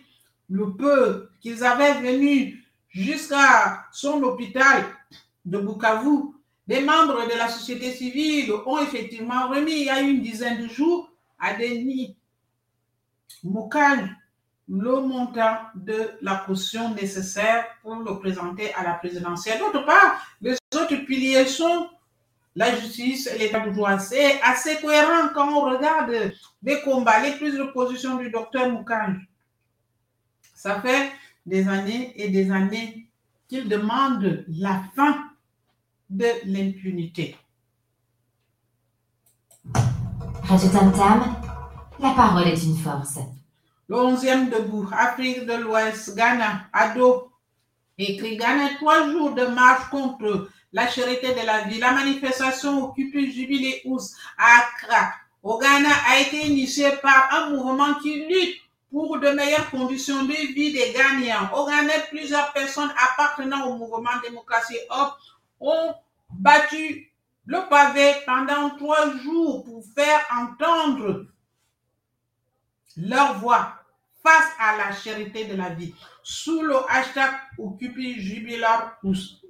le 0.50 0.74
peu 0.74 1.30
qu'ils 1.40 1.64
avaient 1.64 2.00
venu 2.00 2.62
jusqu'à 2.88 3.86
son 3.92 4.22
hôpital 4.22 4.84
de 5.44 5.58
Bukavu. 5.58 6.33
Des 6.66 6.80
membres 6.80 7.26
de 7.26 7.36
la 7.36 7.48
société 7.48 7.92
civile 7.92 8.52
ont 8.64 8.78
effectivement 8.78 9.48
remis 9.48 9.72
il 9.72 9.84
y 9.84 9.90
a 9.90 10.00
une 10.00 10.22
dizaine 10.22 10.62
de 10.62 10.68
jours 10.68 11.10
à 11.38 11.54
Denis 11.54 12.16
Moukane 13.42 14.16
le 14.68 15.00
montant 15.00 15.58
de 15.74 16.12
la 16.22 16.36
caution 16.36 16.94
nécessaire 16.94 17.66
pour 17.82 17.96
le 17.96 18.18
présenter 18.18 18.72
à 18.74 18.82
la 18.82 18.94
présidentielle. 18.94 19.58
D'autre 19.58 19.84
part, 19.84 20.26
les 20.40 20.56
autres 20.74 21.04
piliers 21.04 21.44
sont 21.44 21.90
la 22.56 22.74
justice 22.74 23.30
l'état 23.38 23.60
de 23.60 23.70
droit. 23.70 23.98
C'est 23.98 24.40
assez 24.40 24.80
cohérent 24.80 25.28
quand 25.34 25.52
on 25.52 25.70
regarde 25.70 26.32
les 26.62 26.80
combats, 26.80 27.20
les 27.20 27.32
prises 27.32 27.58
de 27.58 27.64
position 27.64 28.16
du 28.16 28.30
docteur 28.30 28.70
Moukane. 28.70 29.20
Ça 30.54 30.80
fait 30.80 31.12
des 31.44 31.68
années 31.68 32.14
et 32.16 32.30
des 32.30 32.50
années 32.50 33.06
qu'il 33.48 33.68
demande 33.68 34.46
la 34.48 34.82
fin 34.96 35.30
de 36.10 36.26
l'impunité. 36.44 37.36
Radio 40.44 40.68
Tam 40.68 40.92
Tam, 40.92 41.36
la 41.98 42.10
parole 42.10 42.48
est 42.48 42.62
une 42.62 42.76
force. 42.76 43.18
Le 43.88 43.96
11e 43.96 44.50
debout, 44.50 44.88
Afrique 44.92 45.46
de 45.46 45.54
l'Ouest, 45.54 46.14
Ghana, 46.14 46.66
Ado, 46.72 47.30
écrit 47.98 48.36
Ghana, 48.36 48.76
trois 48.76 49.10
jours 49.10 49.34
de 49.34 49.46
marche 49.46 49.88
contre 49.90 50.48
la 50.72 50.88
charité 50.88 51.28
de 51.34 51.46
la 51.46 51.62
vie. 51.62 51.78
La 51.78 51.92
manifestation 51.92 52.84
occupée 52.84 53.30
Jubilé 53.30 53.82
Ous 53.84 54.00
à 54.38 54.58
Accra, 54.58 55.12
au 55.42 55.58
Ghana, 55.58 55.88
a 56.10 56.20
été 56.20 56.46
initiée 56.46 56.92
par 57.02 57.28
un 57.32 57.50
mouvement 57.50 57.94
qui 58.02 58.26
lutte 58.26 58.60
pour 58.90 59.18
de 59.18 59.28
meilleures 59.30 59.70
conditions 59.70 60.22
de 60.24 60.32
vie 60.32 60.72
des 60.72 60.92
Ghanéens. 60.92 61.50
Au 61.56 61.66
Ghana, 61.66 61.92
plusieurs 62.10 62.52
personnes 62.52 62.92
appartenant 63.12 63.66
au 63.66 63.76
mouvement 63.76 64.20
démocratie 64.22 64.78
Hop 64.90 65.14
ont 65.60 65.94
battu 66.30 67.12
le 67.46 67.68
pavé 67.68 68.12
pendant 68.26 68.70
trois 68.76 69.10
jours 69.18 69.64
pour 69.64 69.84
faire 69.94 70.20
entendre 70.34 71.26
leur 72.96 73.38
voix 73.38 73.74
face 74.22 74.50
à 74.58 74.76
la 74.76 74.92
charité 74.92 75.44
de 75.44 75.56
la 75.56 75.70
vie 75.70 75.94
sous 76.22 76.62
le 76.62 76.76
hashtag 76.88 77.30
Occupy 77.58 78.20
Jubilar 78.20 78.96
Ous. 79.02 79.40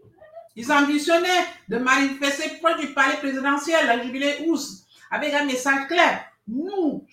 Ils 0.57 0.71
ambitionnaient 0.71 1.47
de 1.69 1.79
manifester 1.79 2.59
près 2.61 2.79
du 2.79 2.93
palais 2.93 3.17
présidentiel, 3.17 3.87
la 3.87 4.03
Jubilé 4.03 4.45
Ous, 4.47 4.85
avec 5.11 5.33
un 5.35 5.45
message 5.45 5.87
clair. 5.87 6.25
Nous, 6.47 7.07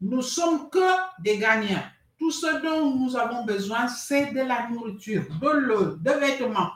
nous 0.00 0.22
sommes 0.22 0.68
que 0.70 1.22
des 1.22 1.38
gagnants. 1.38 1.82
Tout 2.18 2.30
ce 2.30 2.62
dont 2.62 2.94
nous 2.94 3.16
avons 3.16 3.44
besoin, 3.44 3.88
c'est 3.88 4.32
de 4.32 4.40
la 4.40 4.68
nourriture, 4.68 5.24
de 5.40 5.48
l'eau, 5.48 5.96
de 5.96 6.10
vêtements. 6.10 6.70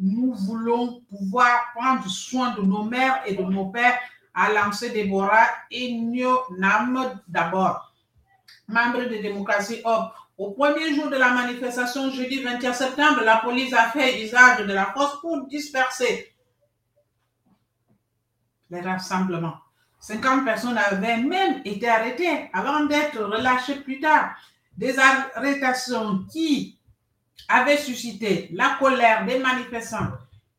Nous 0.00 0.34
voulons 0.34 1.02
pouvoir 1.08 1.72
prendre 1.74 2.08
soin 2.08 2.54
de 2.54 2.62
nos 2.62 2.84
mères 2.84 3.22
et 3.26 3.34
de 3.34 3.42
nos 3.42 3.66
pères, 3.66 3.98
à 4.34 4.52
lancer 4.52 4.90
Déborah 4.90 5.48
et 5.70 5.92
Nam 5.92 7.20
d'abord 7.28 7.90
membres 8.70 9.04
de 9.04 9.16
démocratie 9.16 9.80
Hop. 9.84 10.12
Au 10.38 10.52
premier 10.52 10.94
jour 10.94 11.10
de 11.10 11.16
la 11.16 11.30
manifestation, 11.30 12.10
jeudi 12.10 12.42
21 12.42 12.72
septembre, 12.72 13.20
la 13.22 13.38
police 13.38 13.74
a 13.74 13.90
fait 13.90 14.22
usage 14.24 14.66
de 14.66 14.72
la 14.72 14.86
force 14.86 15.20
pour 15.20 15.46
disperser 15.46 16.32
les 18.70 18.80
rassemblements. 18.80 19.58
50 19.98 20.44
personnes 20.46 20.78
avaient 20.78 21.18
même 21.18 21.60
été 21.66 21.88
arrêtées 21.88 22.48
avant 22.54 22.86
d'être 22.86 23.22
relâchées 23.22 23.80
plus 23.80 24.00
tard. 24.00 24.34
Des 24.78 24.98
arrestations 24.98 26.24
qui 26.32 26.78
avaient 27.48 27.78
suscité 27.78 28.48
la 28.52 28.76
colère 28.78 29.26
des 29.26 29.38
manifestants, 29.38 30.12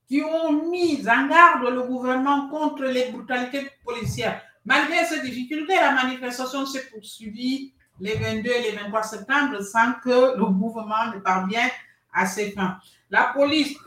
qui 0.07 0.21
ont 0.21 0.69
mis 0.69 1.07
en 1.07 1.27
garde 1.27 1.63
le 1.73 1.83
gouvernement 1.83 2.49
contre 2.49 2.83
les 2.83 3.11
brutalités 3.11 3.69
policières. 3.83 4.41
Malgré 4.65 5.05
ces 5.05 5.21
difficultés, 5.21 5.75
la 5.75 5.91
manifestation 5.91 6.65
s'est 6.65 6.89
poursuivie 6.89 7.73
les 7.99 8.15
22 8.15 8.49
et 8.49 8.61
les 8.71 8.77
23 8.77 9.03
septembre 9.03 9.61
sans 9.61 9.93
que 10.03 10.37
le 10.37 10.45
mouvement 10.47 11.13
ne 11.13 11.19
parvienne 11.19 11.69
à 12.13 12.25
ses 12.25 12.51
fins. 12.51 12.77
La 13.09 13.31
police 13.33 13.77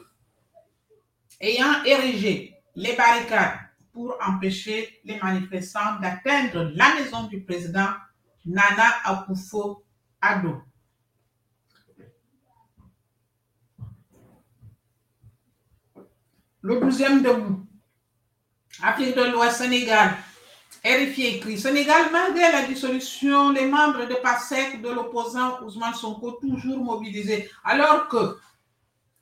ayant 1.40 1.83
érigé 1.85 2.54
les 2.74 2.94
barricades 2.96 3.59
pour 3.92 4.16
empêcher 4.26 5.00
les 5.04 5.18
manifestants 5.18 6.00
d'atteindre 6.00 6.72
la 6.74 6.94
maison 6.94 7.24
du 7.24 7.42
président 7.42 7.88
Nana 8.44 8.88
Akufo-Addo. 9.04 10.62
Le 16.66 16.81
12e 16.81 17.20
debout, 17.20 17.61
Afrique 18.83 19.14
de 19.14 19.24
l'Ouest, 19.24 19.59
Sénégal, 19.59 20.16
RFI 20.83 21.27
écrit 21.37 21.59
Sénégal, 21.59 22.07
malgré 22.11 22.50
la 22.50 22.62
dissolution, 22.62 23.50
les 23.50 23.66
membres 23.66 24.07
de 24.07 24.14
PASSEC 24.14 24.81
de 24.81 24.88
l'opposant 24.88 25.61
Ousmane 25.62 25.92
Sonko 25.92 26.31
toujours 26.40 26.83
mobilisés, 26.83 27.50
alors 27.64 28.09
que 28.09 28.38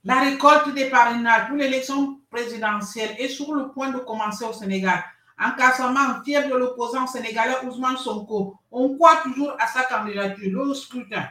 la 0.04 0.20
récolte 0.20 0.72
des 0.72 0.88
parrainages 0.88 1.48
pour 1.48 1.56
l'élection 1.56 2.20
présidentielle 2.30 3.16
est 3.18 3.28
sur 3.28 3.52
le 3.52 3.72
point 3.72 3.90
de 3.90 3.98
commencer 3.98 4.44
au 4.44 4.52
Sénégal. 4.52 5.02
En 5.36 5.50
cassement, 5.56 6.22
fier 6.24 6.48
de 6.48 6.54
l'opposant 6.54 7.08
sénégalais 7.08 7.66
Ousmane 7.66 7.96
Sonko, 7.96 8.54
on 8.70 8.94
croit 8.94 9.20
toujours 9.24 9.56
à 9.58 9.66
sa 9.66 9.82
candidature. 9.82 10.64
Le 10.64 10.74
scrutin 10.74 11.26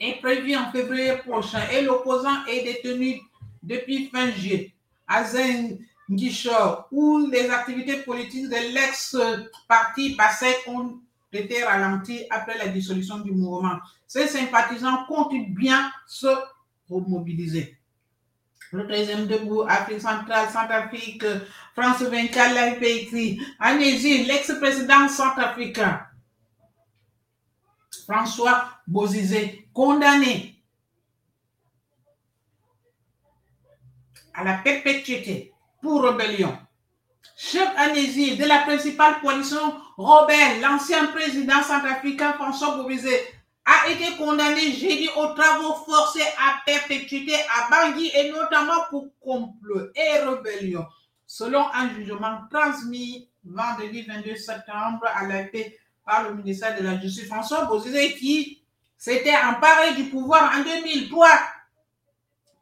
est 0.00 0.20
prévu 0.20 0.56
en 0.56 0.72
février 0.72 1.18
prochain 1.18 1.62
et 1.72 1.82
l'opposant 1.82 2.44
est 2.48 2.64
détenu 2.64 3.20
depuis 3.62 4.08
fin 4.08 4.32
juillet. 4.32 4.74
Azen 5.08 5.78
Guichot, 6.10 6.84
où 6.90 7.26
les 7.30 7.50
activités 7.50 7.98
politiques 7.98 8.48
de 8.48 8.74
l'ex-parti 8.74 10.14
passé 10.14 10.46
ont 10.66 11.00
été 11.32 11.64
ralenties 11.64 12.24
après 12.30 12.56
la 12.56 12.68
dissolution 12.68 13.18
du 13.18 13.32
mouvement. 13.32 13.78
Ces 14.06 14.28
sympathisants 14.28 15.04
comptent 15.06 15.34
bien 15.50 15.90
se 16.06 16.28
remobiliser. 16.88 17.76
Le 18.72 18.84
deuxième 18.86 19.26
debout, 19.26 19.62
Afrique 19.62 20.00
centrale, 20.00 20.48
Centrafrique, 20.50 21.24
France 21.74 22.02
24, 22.02 22.54
l'AFP 22.54 22.82
écrit, 22.82 23.40
en 23.60 23.76
l'ex-président 23.78 25.08
centrafricain, 25.08 26.02
François 28.04 28.70
Bozizé, 28.86 29.68
condamné 29.72 30.57
à 34.38 34.44
la 34.44 34.54
perpétuité 34.58 35.52
pour 35.82 36.04
rébellion. 36.04 36.56
Chef 37.36 37.68
exil 37.96 38.38
de 38.38 38.44
la 38.44 38.60
principale 38.60 39.20
coalition 39.20 39.74
rebelle, 39.96 40.60
l'ancien 40.60 41.06
président 41.08 41.60
centrafricain 41.62 42.34
François 42.34 42.76
Bobizé 42.76 43.16
a 43.64 43.90
été 43.90 44.16
condamné 44.16 44.72
jeudi 44.72 45.08
aux 45.16 45.34
travaux 45.34 45.74
forcés 45.84 46.22
à 46.38 46.62
perpétuité 46.64 47.34
à 47.34 47.68
Bangui 47.68 48.10
et 48.14 48.30
notamment 48.30 48.84
pour 48.90 49.08
complot 49.20 49.90
et 49.94 50.18
rébellion, 50.20 50.86
selon 51.26 51.66
un 51.74 51.92
jugement 51.94 52.40
transmis 52.50 53.28
vendredi 53.44 54.02
22 54.02 54.36
septembre 54.36 55.06
à 55.14 55.26
la 55.26 55.44
paix 55.44 55.76
par 56.04 56.28
le 56.28 56.34
ministère 56.34 56.78
de 56.78 56.84
la 56.84 56.98
Justice 56.98 57.26
François 57.26 57.64
Bozizé 57.64 58.14
qui 58.14 58.62
s'était 58.96 59.36
emparé 59.36 59.94
du 59.94 60.04
pouvoir 60.04 60.52
en 60.56 60.62
2003 60.62 61.28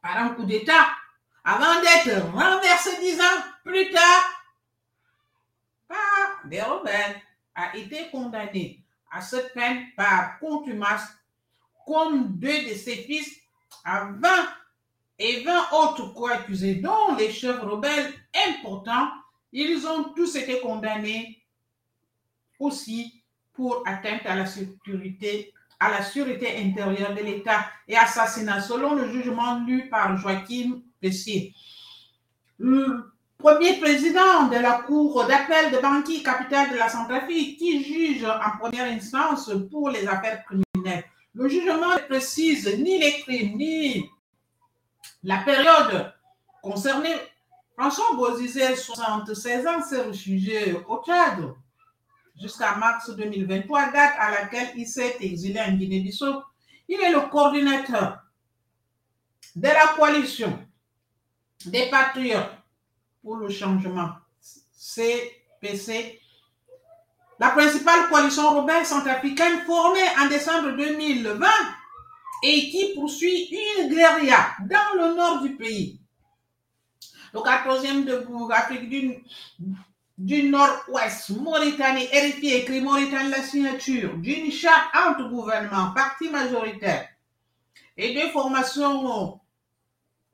par 0.01 0.17
un 0.17 0.29
coup 0.29 0.43
d'État 0.43 0.87
avant 1.49 1.79
d'être 1.79 2.25
renversé 2.33 2.89
dix 2.99 3.17
ans 3.21 3.41
plus 3.63 3.89
tard 3.89 4.23
par 5.87 6.45
des 6.49 6.61
rebelles, 6.61 7.21
a 7.55 7.73
été 7.77 8.09
condamné 8.11 8.83
à 9.09 9.21
cette 9.21 9.53
peine 9.53 9.85
par 9.95 10.39
contumace 10.39 11.07
comme 11.85 12.37
deux 12.37 12.63
de 12.63 12.75
ses 12.75 12.97
fils 12.97 13.33
à 13.85 14.09
20 14.11 14.29
et 15.19 15.43
20 15.45 15.71
autres 15.71 16.13
co-accusés, 16.13 16.75
dont 16.75 17.15
les 17.17 17.31
chefs 17.31 17.61
rebelles 17.61 18.13
importants. 18.49 19.09
Ils 19.53 19.87
ont 19.87 20.03
tous 20.15 20.35
été 20.35 20.59
condamnés 20.59 21.41
aussi 22.59 23.23
pour 23.53 23.83
atteinte 23.87 24.25
à 24.25 24.35
la 24.35 24.45
sécurité, 24.45 25.53
à 25.79 25.89
la 25.91 26.03
sûreté 26.03 26.57
intérieure 26.57 27.15
de 27.15 27.21
l'État 27.21 27.65
et 27.87 27.95
assassinat, 27.95 28.61
selon 28.61 28.95
le 28.95 29.09
jugement 29.09 29.59
lu 29.61 29.87
par 29.89 30.17
Joachim 30.17 30.81
Le 31.01 31.11
premier 33.37 33.79
président 33.79 34.47
de 34.47 34.55
la 34.55 34.83
Cour 34.85 35.25
d'appel 35.25 35.71
de 35.71 35.77
Bangui, 35.77 36.23
capitale 36.23 36.71
de 36.71 36.77
la 36.77 36.89
Centrafrique, 36.89 37.59
qui 37.59 37.83
juge 37.83 38.25
en 38.25 38.57
première 38.57 38.85
instance 38.85 39.51
pour 39.69 39.89
les 39.89 40.07
affaires 40.07 40.43
criminelles. 40.45 41.03
Le 41.33 41.47
jugement 41.47 41.95
ne 41.95 42.07
précise 42.07 42.67
ni 42.79 42.97
les 42.97 43.21
crimes, 43.21 43.57
ni 43.57 44.09
la 45.23 45.37
période 45.37 46.13
concernée. 46.63 47.15
François 47.77 48.15
Bozizé, 48.15 48.75
76 48.75 49.67
ans, 49.67 49.83
s'est 49.83 50.01
réfugié 50.01 50.73
au 50.87 51.03
Tchad 51.03 51.53
jusqu'à 52.41 52.75
mars 52.75 53.15
2023, 53.15 53.91
date 53.91 54.13
à 54.17 54.31
laquelle 54.31 54.69
il 54.75 54.87
s'est 54.87 55.17
exilé 55.19 55.59
en 55.59 55.73
Guinée-Bissau. 55.73 56.41
Il 56.87 56.99
est 57.01 57.11
le 57.11 57.29
coordinateur 57.29 58.23
de 59.55 59.67
la 59.67 59.93
coalition 59.95 60.57
des 61.65 61.89
patriotes 61.89 62.51
pour 63.21 63.37
le 63.37 63.49
changement, 63.49 64.11
CPC, 64.71 66.21
la 67.39 67.49
principale 67.49 68.09
coalition 68.09 68.61
rebelle 68.61 68.85
centrafricaine 68.85 69.59
formée 69.65 69.99
en 70.19 70.27
décembre 70.27 70.71
2020 70.71 71.47
et 72.43 72.69
qui 72.69 72.93
poursuit 72.95 73.49
une 73.51 73.89
guérilla 73.89 74.55
dans 74.61 74.95
le 74.97 75.15
nord 75.15 75.41
du 75.41 75.55
pays. 75.55 75.99
Le 77.33 77.39
14e 77.39 78.05
de 78.05 78.53
Afrique 78.53 78.89
du, 80.17 80.49
Nord-Ouest, 80.49 81.29
Mauritanie, 81.29 82.05
RFI 82.05 82.53
écrit 82.53 82.81
Mauritanie 82.81 83.29
la 83.29 83.43
signature 83.43 84.15
d'une 84.17 84.51
charte 84.51 84.89
entre 84.95 85.29
gouvernements, 85.29 85.91
partis 85.93 86.29
majoritaires 86.29 87.07
et 87.95 88.13
deux 88.13 88.29
formations 88.29 89.39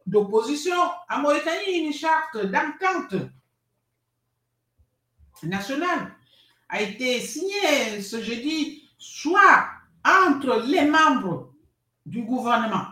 d'opposition. 0.06 0.76
En 1.10 1.20
Mauritanie, 1.20 1.86
une 1.86 1.94
charte 1.94 2.38
d'entente 2.38 3.16
nationale 5.44 6.14
a 6.70 6.82
été 6.82 7.20
signée 7.20 8.02
ce 8.02 8.22
jeudi 8.22 8.90
soit 8.98 9.68
entre 10.06 10.64
les 10.66 10.86
membres 10.86 11.54
du 12.06 12.24
gouvernement, 12.24 12.88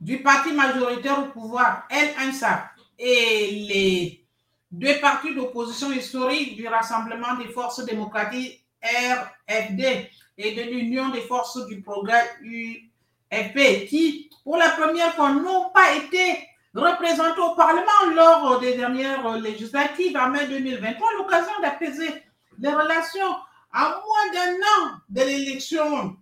du 0.00 0.22
parti 0.22 0.52
majoritaire 0.52 1.20
au 1.20 1.30
pouvoir, 1.32 1.86
El 1.90 2.14
Ansar, 2.18 2.70
et 2.98 3.50
les 3.68 4.24
deux 4.70 5.00
partis 5.00 5.34
d'opposition 5.34 5.92
historiques 5.92 6.56
du 6.56 6.66
Rassemblement 6.66 7.36
des 7.36 7.48
forces 7.48 7.84
démocratiques 7.84 8.64
RFD 8.82 10.10
et 10.38 10.54
de 10.54 10.62
l'Union 10.62 11.10
des 11.10 11.20
forces 11.20 11.66
du 11.66 11.82
progrès 11.82 12.30
UFP 12.42 13.86
qui, 13.88 14.30
pour 14.44 14.56
la 14.56 14.70
première 14.70 15.14
fois, 15.14 15.32
n'ont 15.32 15.70
pas 15.70 15.94
été 15.94 16.48
représentés 16.74 17.40
au 17.40 17.54
Parlement 17.54 18.14
lors 18.14 18.60
des 18.60 18.76
dernières 18.76 19.38
législatives 19.38 20.16
en 20.16 20.28
mai 20.28 20.46
2023, 20.48 21.08
l'occasion 21.18 21.52
d'apaiser 21.60 22.10
les 22.58 22.70
relations 22.70 23.34
à 23.72 23.88
moins 23.88 24.32
d'un 24.32 24.54
an 24.54 24.90
de 25.08 25.20
l'élection 25.20 26.16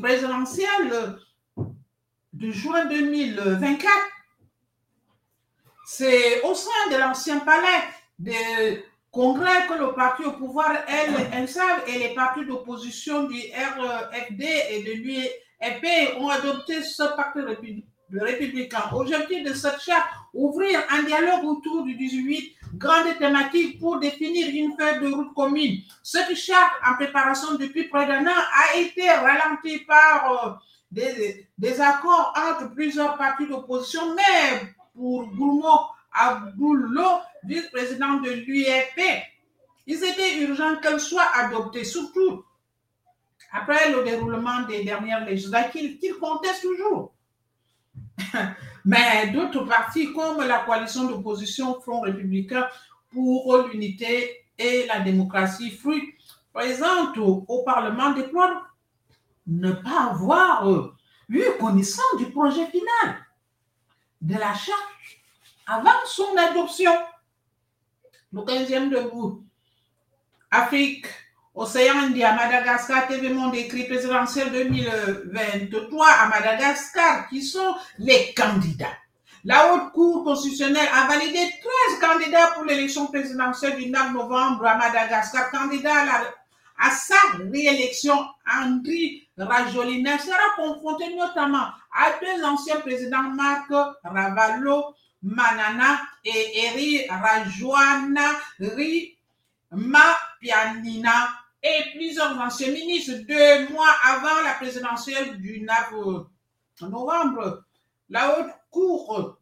présidentielle 0.00 1.16
de 2.32 2.50
juin 2.50 2.84
2024 2.86 3.90
c'est 5.90 6.42
au 6.42 6.54
sein 6.54 6.90
de 6.90 6.96
l'ancien 6.96 7.38
palais 7.38 7.82
de 8.18 8.82
congrès 9.10 9.66
que 9.66 9.72
le 9.72 9.94
parti 9.94 10.22
au 10.22 10.32
pouvoir, 10.32 10.70
LNSAV, 10.86 11.88
et 11.88 11.98
les 11.98 12.14
partis 12.14 12.44
d'opposition 12.44 13.22
du 13.24 13.38
RFD 13.38 14.44
et 14.68 14.82
de 14.82 14.92
l'UEP 15.60 16.16
ont 16.18 16.28
adopté 16.28 16.82
ce 16.82 17.02
pacte 17.16 17.38
républicain. 18.12 18.82
Objectif 18.92 19.44
de 19.44 19.54
cette 19.54 19.80
charte, 19.80 20.08
ouvrir 20.32 20.80
un 20.90 21.02
dialogue 21.02 21.44
autour 21.44 21.84
du 21.84 21.94
18 21.94 22.54
grandes 22.74 23.18
thématiques 23.18 23.78
pour 23.80 23.98
définir 23.98 24.48
une 24.48 24.76
feuille 24.76 25.00
de 25.00 25.14
route 25.14 25.34
commune. 25.34 25.80
Cette 26.02 26.34
charte, 26.36 26.72
en 26.86 26.94
préparation 26.94 27.54
depuis 27.56 27.84
près 27.84 28.06
d'un 28.06 28.26
an, 28.26 28.30
a 28.30 28.78
été 28.78 29.10
ralentie 29.10 29.80
par 29.80 30.46
euh, 30.46 30.50
des, 30.90 31.48
des 31.56 31.80
accords 31.80 32.32
entre 32.36 32.72
plusieurs 32.74 33.16
partis 33.16 33.46
d'opposition, 33.46 34.14
mais 34.14 34.74
pour 34.94 35.26
Gourmo 35.28 35.78
Abdoulo, 36.12 37.20
vice-président 37.44 38.14
de 38.20 38.30
l'UEP. 38.30 39.22
Il 39.86 39.96
était 39.96 40.38
urgent 40.40 40.76
qu'elle 40.82 41.00
soit 41.00 41.30
adoptée, 41.34 41.84
surtout 41.84 42.44
après 43.52 43.92
le 43.92 44.04
déroulement 44.04 44.62
des 44.62 44.84
dernières 44.84 45.24
législatives, 45.24 45.98
qu'il 45.98 46.14
conteste 46.14 46.62
toujours. 46.62 47.14
Mais 48.84 49.30
d'autres 49.30 49.64
partis, 49.64 50.12
comme 50.12 50.42
la 50.46 50.60
coalition 50.60 51.04
d'opposition 51.04 51.80
Front 51.80 52.00
républicain 52.00 52.66
pour 53.12 53.56
l'unité 53.68 54.44
et 54.58 54.86
la 54.86 55.00
démocratie, 55.00 55.70
fruit, 55.70 56.14
présente 56.52 57.16
au 57.18 57.62
Parlement, 57.64 58.12
déplorent 58.12 58.66
ne 59.46 59.72
pas 59.72 60.10
avoir 60.10 60.68
eu 61.28 61.42
connaissance 61.58 62.16
du 62.18 62.26
projet 62.26 62.66
final 62.66 63.16
de 64.20 64.34
la 64.34 64.54
charte 64.54 64.78
avant 65.66 65.90
son 66.06 66.36
adoption. 66.36 66.92
Le 68.32 68.40
15e 68.42 68.90
debout. 68.90 69.44
Afrique, 70.50 71.06
Océan 71.58 71.98
Indien, 72.04 72.36
Madagascar, 72.36 73.08
TV 73.08 73.30
Monde 73.30 73.56
écrit 73.56 73.82
présidentiel 73.88 74.52
2023 74.52 76.06
à 76.06 76.28
Madagascar, 76.28 77.28
qui 77.28 77.42
sont 77.42 77.74
les 77.98 78.32
candidats. 78.32 78.96
La 79.44 79.74
Haute 79.74 79.90
Cour 79.92 80.22
constitutionnelle 80.22 80.88
a 80.94 81.08
validé 81.08 81.40
13 81.90 82.00
candidats 82.00 82.52
pour 82.54 82.62
l'élection 82.62 83.08
présidentielle 83.08 83.76
du 83.76 83.90
9 83.90 84.12
novembre 84.12 84.64
à 84.66 84.76
Madagascar. 84.76 85.50
Candidat 85.50 85.94
à, 85.94 86.86
à 86.86 86.90
sa 86.92 87.16
réélection, 87.52 88.24
Andri 88.48 89.28
Rajolina 89.36 90.16
sera 90.16 90.36
confronté 90.54 91.12
notamment 91.16 91.66
à 91.92 92.12
deux 92.22 92.44
anciens 92.44 92.78
présidents, 92.82 93.30
Marc 93.34 93.68
Ravalo 94.04 94.94
Manana 95.22 95.98
et 96.24 96.66
Eri 96.66 97.08
Rajwana 97.08 98.30
Pianina 100.40 101.28
et 101.62 101.96
plusieurs 101.96 102.38
anciens 102.38 102.70
ministres 102.72 103.14
deux 103.26 103.72
mois 103.72 103.94
avant 104.04 104.42
la 104.44 104.54
présidentielle 104.54 105.38
du 105.40 105.60
9 105.60 105.92
novembre. 106.82 107.64
La 108.08 108.38
Haute 108.38 108.52
Cour 108.70 109.36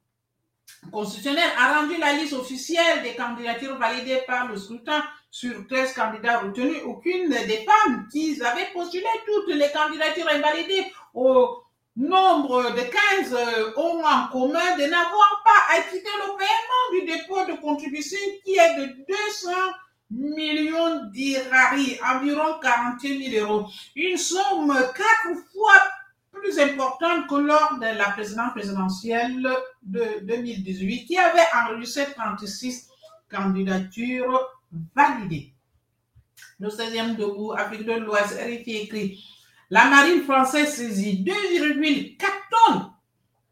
constitutionnelle 0.90 1.50
a 1.58 1.80
rendu 1.80 1.96
la 1.98 2.14
liste 2.14 2.32
officielle 2.32 3.02
des 3.02 3.14
candidatures 3.14 3.78
validées 3.78 4.22
par 4.26 4.48
le 4.48 4.56
scrutin 4.56 5.04
sur 5.30 5.66
13 5.66 5.92
candidats 5.92 6.40
retenus. 6.40 6.82
Aucune 6.84 7.28
des 7.28 7.66
femmes 7.66 8.08
qui 8.10 8.40
avaient 8.42 8.72
postulé 8.72 9.06
toutes 9.26 9.54
les 9.54 9.70
candidatures 9.70 10.28
invalidées 10.28 10.86
au 11.14 11.62
nombre 11.96 12.70
de 12.72 12.82
15 13.20 13.36
ont 13.76 14.04
en 14.04 14.28
commun 14.28 14.76
de 14.76 14.82
n'avoir 14.82 15.42
pas 15.44 15.76
acquitté 15.76 16.08
le 16.26 16.36
paiement 16.36 16.90
du 16.92 17.06
dépôt 17.06 17.44
de 17.44 17.60
contribution 17.60 18.18
qui 18.44 18.56
est 18.56 18.76
de 18.78 18.86
200 19.06 19.50
millions 20.10 21.04
d'irari, 21.10 21.98
environ 22.04 22.58
41 22.60 23.30
000 23.30 23.44
euros. 23.44 23.68
Une 23.94 24.16
somme 24.16 24.68
quatre 24.68 25.38
fois 25.52 25.82
plus 26.32 26.58
importante 26.58 27.28
que 27.28 27.34
lors 27.34 27.78
de 27.78 27.96
la 27.98 28.10
présidence 28.10 28.52
présidentielle 28.52 29.48
de 29.82 30.24
2018 30.24 31.06
qui 31.06 31.18
avait 31.18 31.46
enregistré 31.54 32.06
36 32.14 32.88
candidatures 33.30 34.46
validées. 34.94 35.52
Le 36.60 36.68
16e 36.68 37.16
debout, 37.16 37.52
Afrique 37.52 37.84
de 37.84 37.92
l'Ouest, 37.92 38.34
RFI 38.34 38.76
écrit 38.76 39.24
la 39.70 39.86
marine 39.86 40.22
française 40.22 40.74
saisit 40.74 41.24
2,4 41.24 42.18
tonnes 42.50 42.92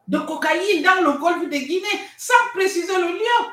de 0.06 0.18
cocaïne 0.18 0.82
dans 0.82 1.12
le 1.12 1.18
golfe 1.18 1.44
de 1.44 1.56
Guinée 1.56 2.00
sans 2.16 2.34
préciser 2.54 2.94
le 2.94 3.08
lieu. 3.08 3.50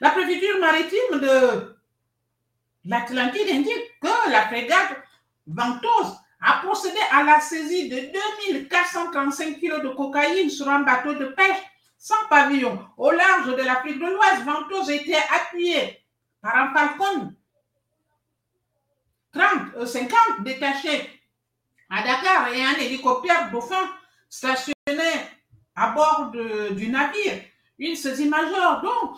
La 0.00 0.10
préfecture 0.10 0.58
maritime 0.60 1.20
de 1.20 1.71
l'Atlantide 2.84 3.50
indique 3.50 4.00
que 4.00 4.30
la 4.30 4.46
frégate 4.48 4.96
Ventose 5.46 6.16
a 6.40 6.58
procédé 6.64 6.98
à 7.12 7.22
la 7.22 7.40
saisie 7.40 7.88
de 7.88 8.12
2435 8.12 9.60
kg 9.60 9.82
de 9.82 9.88
cocaïne 9.94 10.50
sur 10.50 10.68
un 10.68 10.80
bateau 10.80 11.14
de 11.14 11.26
pêche 11.26 11.62
sans 11.96 12.26
pavillon 12.28 12.84
au 12.96 13.10
large 13.12 13.46
de 13.56 13.62
l'Afrique 13.62 13.98
de 14.00 14.06
l'Ouest. 14.06 14.42
Ventose 14.44 14.90
était 14.90 15.22
appuyée 15.30 16.04
par 16.40 16.56
un 16.56 16.72
falcon 16.74 17.32
30, 19.32 19.86
50 19.86 20.42
détachés 20.42 21.22
à 21.88 22.02
Dakar 22.02 22.48
et 22.52 22.62
un 22.62 22.74
hélicoptère 22.74 23.50
dauphin 23.50 23.88
stationné 24.28 24.74
à 25.76 25.90
bord 25.90 26.32
du 26.72 26.88
navire. 26.88 27.42
Une 27.78 27.96
saisie 27.96 28.28
majeure, 28.28 28.82
donc, 28.82 29.16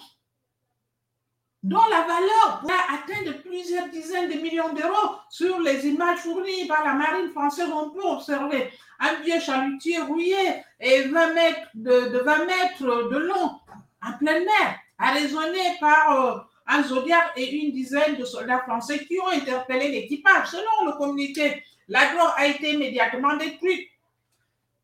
dont 1.65 1.85
la 1.91 2.03
valeur 2.03 2.61
pourrait 2.61 2.75
atteindre 2.93 3.39
plusieurs 3.41 3.89
dizaines 3.89 4.29
de 4.29 4.39
millions 4.39 4.75
d'euros. 4.75 5.17
Sur 5.31 5.59
les 5.61 5.87
images 5.87 6.19
fournies 6.19 6.67
par 6.69 6.85
la 6.85 6.93
marine 6.93 7.31
française, 7.31 7.71
on 7.75 7.89
peut 7.89 8.05
observer 8.05 8.71
un 9.01 9.15
vieux 9.23 9.41
chalutier 9.41 9.99
rouillé 10.03 10.63
et 10.79 11.05
20 11.05 11.33
mètres 11.33 11.69
de, 11.75 12.09
de 12.11 12.19
20 12.19 12.45
mètres 12.45 13.09
de 13.11 13.17
long 13.17 13.59
en 14.03 14.13
pleine 14.19 14.45
mer, 14.45 14.79
arraisonné 14.99 15.79
par 15.81 16.13
euh, 16.13 16.39
un 16.67 16.83
Zodiac 16.83 17.33
et 17.37 17.51
une 17.57 17.73
dizaine 17.73 18.17
de 18.17 18.27
soldats 18.27 18.61
français 18.61 19.03
qui 19.07 19.19
ont 19.19 19.29
interpellé 19.29 19.89
l'équipage. 19.89 20.49
Selon 20.49 20.87
le 20.87 20.99
communiqué, 20.99 21.65
la 21.89 22.13
drogue 22.13 22.33
a 22.37 22.47
été 22.47 22.75
immédiatement 22.75 23.37
détruite. 23.39 23.89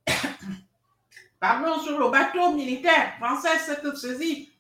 Pardon, 1.41 1.79
sur 1.81 1.99
le 1.99 2.09
bateau 2.09 2.53
militaire 2.53 3.17
français, 3.19 3.59
cette 3.59 3.95
saisie 3.99 4.51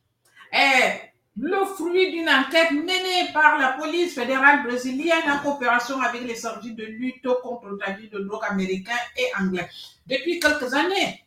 est 0.52 1.09
le 1.40 1.64
fruit 1.64 2.10
d'une 2.12 2.28
enquête 2.28 2.70
menée 2.70 3.32
par 3.32 3.56
la 3.56 3.72
police 3.72 4.14
fédérale 4.14 4.62
brésilienne 4.62 5.30
en 5.30 5.38
coopération 5.38 5.98
avec 6.02 6.22
les 6.22 6.34
services 6.34 6.74
de 6.74 6.84
lutte 6.84 7.26
contre 7.42 7.68
le 7.68 7.78
trafic 7.78 8.10
de 8.10 8.18
drogue 8.18 8.44
américains 8.46 8.92
et 9.16 9.26
anglais. 9.40 9.68
Depuis 10.06 10.38
quelques 10.38 10.74
années, 10.74 11.24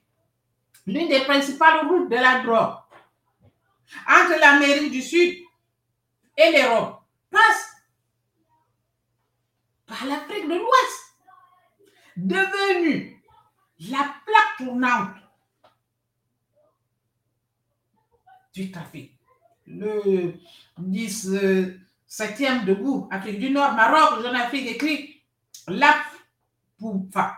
l'une 0.86 1.09
des 1.09 1.22
principales 1.22 1.88
routes 1.88 2.11
de 2.11 2.16
la 2.16 2.41
drogue 2.41 2.76
entre 4.07 4.39
l'Amérique 4.39 4.91
du 4.91 5.01
Sud 5.01 5.36
et 6.38 6.51
l'Europe 6.51 7.01
passe 7.32 7.72
par 9.88 10.05
l'Afrique 10.05 10.47
de 10.47 10.55
l'Ouest, 10.55 11.18
devenue 12.18 13.20
la 13.89 14.14
plaque 14.26 14.57
tournante 14.59 15.16
du 18.53 18.70
trafic. 18.70 19.12
Le 19.76 20.36
17e 20.80 22.65
debout, 22.65 23.07
Afrique 23.09 23.39
du 23.39 23.49
Nord, 23.49 23.74
Maroc, 23.74 24.21
Jeune 24.21 24.36
Afrique 24.36 24.67
écrit 24.67 25.21
la 25.67 25.95
poufa. 26.78 27.38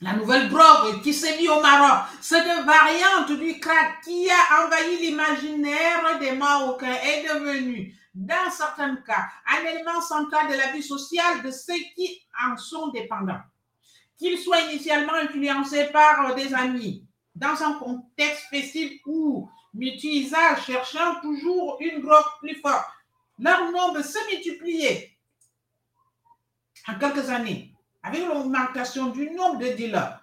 La 0.00 0.12
nouvelle 0.12 0.48
drogue 0.48 1.02
qui 1.02 1.12
s'est 1.12 1.36
mise 1.38 1.48
au 1.48 1.60
Maroc, 1.60 2.06
cette 2.20 2.46
variante 2.64 3.32
du 3.32 3.58
crack 3.58 4.02
qui 4.04 4.28
a 4.30 4.64
envahi 4.64 4.98
l'imaginaire 5.00 6.18
des 6.20 6.32
Marocains 6.32 6.98
est 7.02 7.24
devenue, 7.24 7.94
dans 8.14 8.50
certains 8.50 8.96
cas, 8.96 9.28
un 9.46 9.64
élément 9.64 10.00
central 10.00 10.48
de 10.48 10.56
la 10.56 10.72
vie 10.72 10.82
sociale 10.82 11.42
de 11.42 11.50
ceux 11.50 11.78
qui 11.96 12.20
en 12.46 12.56
sont 12.56 12.88
dépendants. 12.88 13.40
Qu'ils 14.18 14.38
soient 14.38 14.60
initialement 14.60 15.14
influencés 15.14 15.86
par 15.92 16.34
des 16.34 16.52
amis, 16.52 17.04
dans 17.34 17.62
un 17.62 17.74
contexte 17.74 18.46
spécifique 18.46 19.02
ou 19.06 19.48
multi-usage 19.74 20.64
cherchant 20.66 21.20
toujours 21.20 21.78
une 21.80 22.02
drogue 22.02 22.24
plus 22.40 22.56
forte, 22.56 22.86
leur 23.38 23.70
nombre 23.70 24.02
s'est 24.02 24.26
multiplié 24.30 25.16
en 26.88 26.98
quelques 26.98 27.28
années 27.28 27.72
avec 28.02 28.26
l'augmentation 28.26 29.08
du 29.08 29.30
nombre 29.30 29.58
de 29.58 29.68
dealers, 29.68 30.20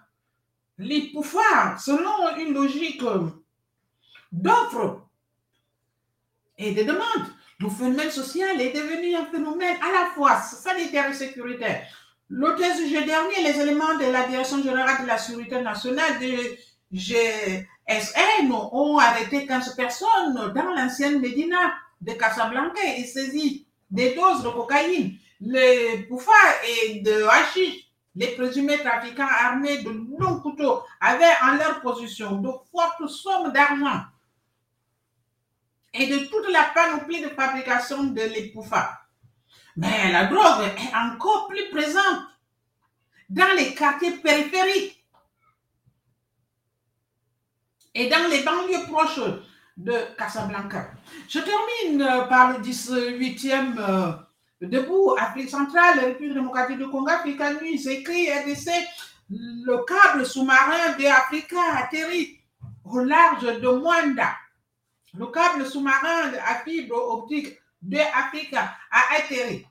les 0.78 1.12
pouvoirs, 1.12 1.80
selon 1.80 2.36
une 2.36 2.52
logique 2.52 3.02
d'offre 4.32 5.06
et 6.58 6.72
de 6.72 6.82
demande, 6.82 7.32
le 7.58 7.70
phénomène 7.70 8.10
social 8.10 8.60
est 8.60 8.72
devenu 8.72 9.14
un 9.14 9.26
phénomène 9.26 9.76
à 9.82 9.92
la 9.92 10.10
fois 10.14 10.40
sanitaire 10.40 11.10
et 11.10 11.14
sécuritaire. 11.14 11.86
L'hôtesse 12.28 12.78
du 12.78 12.88
jeudi 12.88 13.06
dernier, 13.06 13.42
les 13.42 13.60
éléments 13.60 13.96
de 13.96 14.10
la 14.10 14.26
Direction 14.26 14.62
générale 14.62 15.02
de 15.02 15.06
la 15.06 15.16
sécurité 15.16 15.60
nationale 15.62 16.18
de 16.18 16.56
GSN 17.88 18.50
ont 18.50 18.98
arrêté 18.98 19.46
15 19.46 19.74
personnes 19.76 20.52
dans 20.54 20.74
l'ancienne 20.74 21.20
Médina 21.20 21.74
de 22.00 22.12
Casablanca 22.12 22.80
et 22.96 23.04
saisi 23.04 23.66
des 23.90 24.14
doses 24.14 24.42
de 24.42 24.48
cocaïne 24.48 25.16
les 25.40 25.98
poufards 26.08 26.54
et 26.64 27.00
de 27.00 27.24
hachis, 27.24 27.90
les 28.14 28.28
présumés 28.28 28.78
trafiquants 28.78 29.28
armés 29.28 29.82
de 29.82 29.90
longs 30.18 30.40
couteaux 30.40 30.82
avaient 31.00 31.36
en 31.42 31.56
leur 31.56 31.80
possession 31.82 32.36
de 32.36 32.50
fortes 32.72 33.08
sommes 33.08 33.52
d'argent 33.52 34.02
et 35.92 36.06
de 36.06 36.18
toute 36.26 36.48
la 36.50 36.64
panoplie 36.74 37.22
de 37.22 37.28
fabrication 37.28 38.04
de 38.04 38.22
l'époufa. 38.22 39.00
Mais 39.76 40.10
la 40.10 40.26
drogue 40.26 40.70
est 40.78 40.96
encore 40.96 41.48
plus 41.48 41.68
présente 41.70 42.22
dans 43.28 43.54
les 43.56 43.74
quartiers 43.74 44.16
périphériques 44.18 44.95
et 47.96 48.08
dans 48.08 48.28
les 48.28 48.42
banlieues 48.42 48.84
proches 48.90 49.20
de 49.76 49.94
Casablanca. 50.18 50.90
Je 51.28 51.40
termine 51.40 52.28
par 52.28 52.52
le 52.52 52.64
18e 52.64 54.18
Debout, 54.60 55.14
Afrique 55.18 55.50
centrale, 55.50 56.00
République 56.00 56.34
démocratique 56.34 56.78
du 56.78 56.88
Congo, 56.88 57.08
Africa 57.08 57.52
News, 57.52 57.88
écrit 57.88 58.30
RDC, 58.30 58.70
le 59.28 59.84
câble 59.84 60.24
sous-marin 60.24 60.96
de 60.98 61.04
Africa 61.06 61.56
atterrit 61.76 62.38
au 62.84 63.00
large 63.00 63.44
de 63.44 63.68
Mwanda. 63.68 64.34
Le 65.18 65.26
câble 65.26 65.66
sous-marin 65.66 66.32
à 66.46 66.62
fibre 66.64 66.96
optique 66.96 67.58
de 67.82 67.98
a 67.98 69.16
atterri 69.18 69.66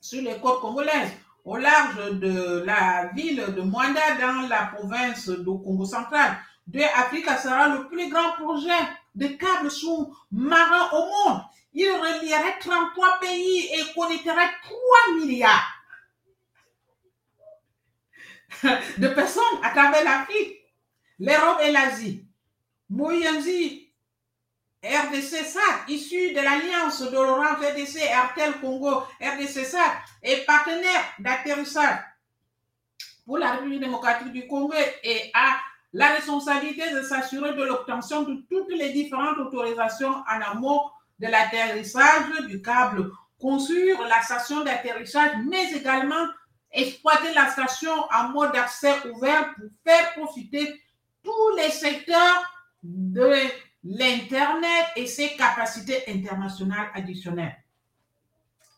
sur 0.00 0.22
les 0.22 0.38
côtes 0.40 0.60
congolaises 0.60 1.12
au 1.44 1.56
large 1.56 2.18
de 2.18 2.64
la 2.64 3.10
ville 3.14 3.44
de 3.54 3.60
Mwanda 3.60 4.16
dans 4.20 4.48
la 4.48 4.66
province 4.74 5.28
du 5.28 5.44
Congo 5.44 5.84
central. 5.84 6.36
De 6.70 6.80
Africa 6.82 7.36
sera 7.36 7.68
le 7.68 7.88
plus 7.88 8.08
grand 8.08 8.32
projet 8.32 8.70
de 9.14 9.26
câble 9.26 9.70
sous-marin 9.70 10.88
au 10.92 11.04
monde 11.06 11.42
il 11.72 11.90
relierait 11.90 12.58
33 12.58 13.20
pays 13.20 13.68
et 13.72 13.94
connecterait 13.94 14.50
3 14.62 15.14
milliards 15.16 15.76
de 18.98 19.08
personnes 19.08 19.44
à 19.62 19.70
travers 19.70 20.04
l'Afrique, 20.04 20.58
l'Europe 21.18 21.60
et 21.62 21.70
l'Asie. 21.70 22.26
Moyenzi, 22.88 23.88
RDC 24.82 25.44
SAC, 25.44 25.88
issu 25.88 26.32
de 26.32 26.40
l'alliance 26.40 27.02
de 27.02 27.12
l'Orange 27.12 27.64
RDC, 27.64 28.00
RTL 28.00 28.60
Congo, 28.60 29.04
RDC 29.20 29.64
SAC, 29.64 30.02
est 30.22 30.44
partenaire 30.44 31.04
d'atterrissage 31.20 32.00
pour 33.24 33.38
la 33.38 33.52
République 33.52 33.80
démocratique 33.80 34.32
du 34.32 34.48
Congo 34.48 34.74
et 35.04 35.30
a 35.34 35.56
la 35.92 36.14
responsabilité 36.14 36.94
de 36.94 37.02
s'assurer 37.02 37.54
de 37.54 37.62
l'obtention 37.62 38.22
de 38.22 38.34
toutes 38.48 38.70
les 38.70 38.92
différentes 38.92 39.38
autorisations 39.38 40.12
en 40.12 40.40
amont 40.52 40.82
de 41.18 41.26
l'atterrissage 41.26 42.46
du 42.48 42.62
câble, 42.62 43.10
construire 43.38 44.00
la 44.06 44.22
station 44.22 44.62
d'atterrissage, 44.62 45.32
mais 45.46 45.72
également 45.72 46.26
exploiter 46.72 47.32
la 47.34 47.50
station 47.50 47.92
en 48.14 48.28
mode 48.28 48.54
accès 48.54 48.94
ouvert 49.12 49.54
pour 49.54 49.68
faire 49.84 50.12
profiter 50.14 50.80
tous 51.22 51.56
les 51.56 51.70
secteurs 51.70 52.44
de 52.82 53.34
l'Internet 53.82 54.86
et 54.96 55.06
ses 55.06 55.34
capacités 55.36 56.04
internationales 56.08 56.90
additionnelles. 56.94 57.56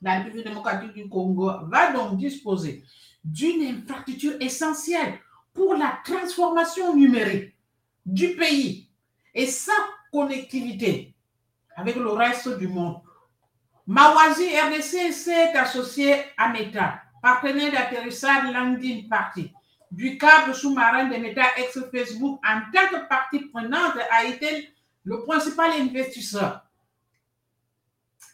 La 0.00 0.18
République 0.18 0.46
démocratique 0.46 0.94
du 0.94 1.08
Congo 1.08 1.50
va 1.68 1.92
donc 1.92 2.16
disposer 2.16 2.82
d'une 3.22 3.62
infrastructure 3.62 4.34
essentielle 4.40 5.20
pour 5.54 5.74
la 5.74 5.98
transformation 6.04 6.94
numérique 6.94 7.54
du 8.04 8.34
pays 8.36 8.88
et 9.34 9.46
sa 9.46 9.72
connectivité 10.10 11.14
avec 11.76 11.96
le 11.96 12.10
reste 12.10 12.58
du 12.58 12.68
monde. 12.68 13.00
Mawazi 13.86 14.48
RDC 14.58 15.12
s'est 15.12 15.56
associé 15.56 16.14
à 16.36 16.48
Meta, 16.48 17.02
partenaire 17.20 17.72
d'atterrissage 17.72 18.52
Landing 18.52 19.08
Party, 19.08 19.52
du 19.90 20.16
câble 20.18 20.54
sous-marin 20.54 21.06
de 21.06 21.16
Meta 21.16 21.44
ex-Facebook 21.56 22.40
en 22.46 22.60
tant 22.72 22.88
que 22.88 23.08
partie 23.08 23.40
prenante 23.40 23.98
a 24.10 24.24
été 24.24 24.70
le 25.04 25.22
principal 25.24 25.72
investisseur 25.72 26.62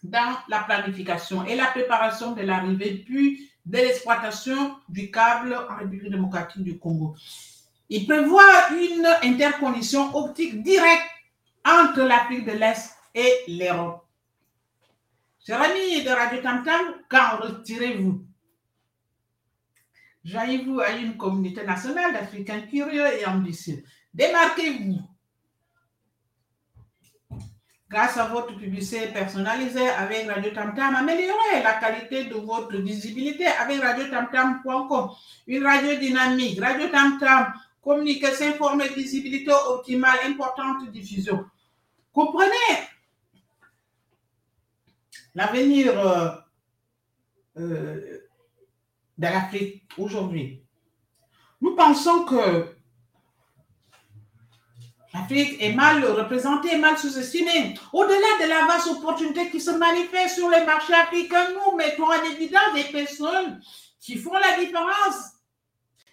dans 0.02 0.36
la 0.48 0.60
planification 0.60 1.44
et 1.44 1.56
la 1.56 1.66
préparation 1.66 2.32
de 2.32 2.42
l'arrivée 2.42 3.02
puis 3.04 3.50
de 3.68 3.76
l'exploitation 3.76 4.76
du 4.88 5.10
câble 5.10 5.54
en 5.54 5.76
République 5.76 6.10
démocratique 6.10 6.64
du 6.64 6.78
Congo. 6.78 7.14
Il 7.90 8.06
prévoit 8.06 8.70
une 8.72 9.06
interconnexion 9.22 10.14
optique 10.16 10.62
directe 10.62 11.08
entre 11.66 12.02
l'Afrique 12.02 12.46
de 12.46 12.52
l'Est 12.52 12.94
et 13.14 13.30
l'Europe. 13.46 14.06
Chers 15.46 15.60
amis 15.60 16.02
de 16.02 16.10
Radio 16.10 16.40
Tam 16.42 16.62
Tam, 16.64 16.94
quand 17.10 17.38
retirez-vous? 17.42 18.24
Jaillez-vous 20.24 20.80
à 20.80 20.90
une 20.92 21.16
communauté 21.16 21.64
nationale 21.64 22.12
d'Africains 22.12 22.62
curieux 22.62 23.06
et 23.18 23.26
ambitieux. 23.26 23.84
Démarquez-vous 24.14 25.00
grâce 27.90 28.18
à 28.18 28.26
votre 28.26 28.54
publicité 28.56 29.08
personnalisée 29.08 29.88
avec 29.88 30.28
Radio 30.28 30.50
Tam 30.50 30.74
Tam, 30.74 30.94
améliorez 30.94 31.62
la 31.62 31.74
qualité 31.74 32.24
de 32.24 32.34
votre 32.34 32.76
visibilité 32.76 33.46
avec 33.46 33.80
radiotamtam.com, 33.80 35.10
une 35.46 35.66
radio 35.66 35.96
dynamique. 35.96 36.60
Radio 36.60 36.88
Tam 36.88 37.18
Tam, 37.18 37.52
communiquer, 37.82 38.32
s'informer, 38.32 38.88
visibilité 38.88 39.52
optimale, 39.52 40.18
importante 40.26 40.90
diffusion. 40.90 41.44
Comprenez? 42.12 42.50
L'avenir 45.34 45.98
euh, 45.98 46.30
euh, 47.58 48.18
de 49.16 49.22
l'Afrique 49.22 49.84
aujourd'hui. 49.96 50.62
Nous 51.60 51.74
pensons 51.74 52.24
que 52.24 52.77
l'Afrique 55.14 55.56
est 55.60 55.72
mal 55.72 56.04
représentée, 56.04 56.76
mal 56.78 56.98
sous-estimée. 56.98 57.74
Au-delà 57.92 58.44
de 58.44 58.48
la 58.48 58.66
vaste 58.66 58.88
opportunité 58.88 59.50
qui 59.50 59.60
se 59.60 59.70
manifeste 59.70 60.36
sur 60.36 60.48
les 60.50 60.64
marchés 60.64 60.94
africains, 60.94 61.48
nous 61.52 61.76
mettons 61.76 62.06
en 62.06 62.24
évidence 62.24 62.74
des 62.74 62.84
personnes 62.84 63.60
qui 64.00 64.16
font 64.16 64.34
la 64.34 64.58
différence. 64.58 65.32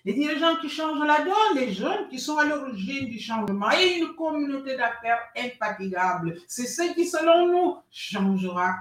Les 0.05 0.13
dirigeants 0.13 0.57
qui 0.57 0.69
changent 0.69 1.05
la 1.05 1.23
donne, 1.23 1.55
les 1.55 1.73
jeunes 1.73 2.07
qui 2.09 2.19
sont 2.19 2.37
à 2.37 2.45
l'origine 2.45 3.09
du 3.09 3.19
changement 3.19 3.71
et 3.71 3.97
une 3.97 4.15
communauté 4.15 4.77
d'affaires 4.77 5.19
infatigable. 5.35 6.37
C'est 6.47 6.67
ce 6.67 6.93
qui, 6.93 7.07
selon 7.07 7.47
nous, 7.47 7.77
changera 7.89 8.75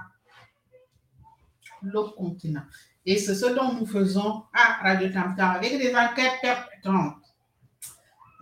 le 1.81 2.03
continent. 2.15 2.61
Et 3.05 3.17
c'est 3.17 3.35
ce 3.35 3.47
dont 3.47 3.73
nous 3.73 3.85
faisons 3.85 4.43
à 4.53 4.83
Radio 4.83 5.09
Tamtam 5.09 5.55
avec 5.55 5.77
des 5.77 5.95
enquêtes 5.95 6.41
percutantes, 6.41 7.17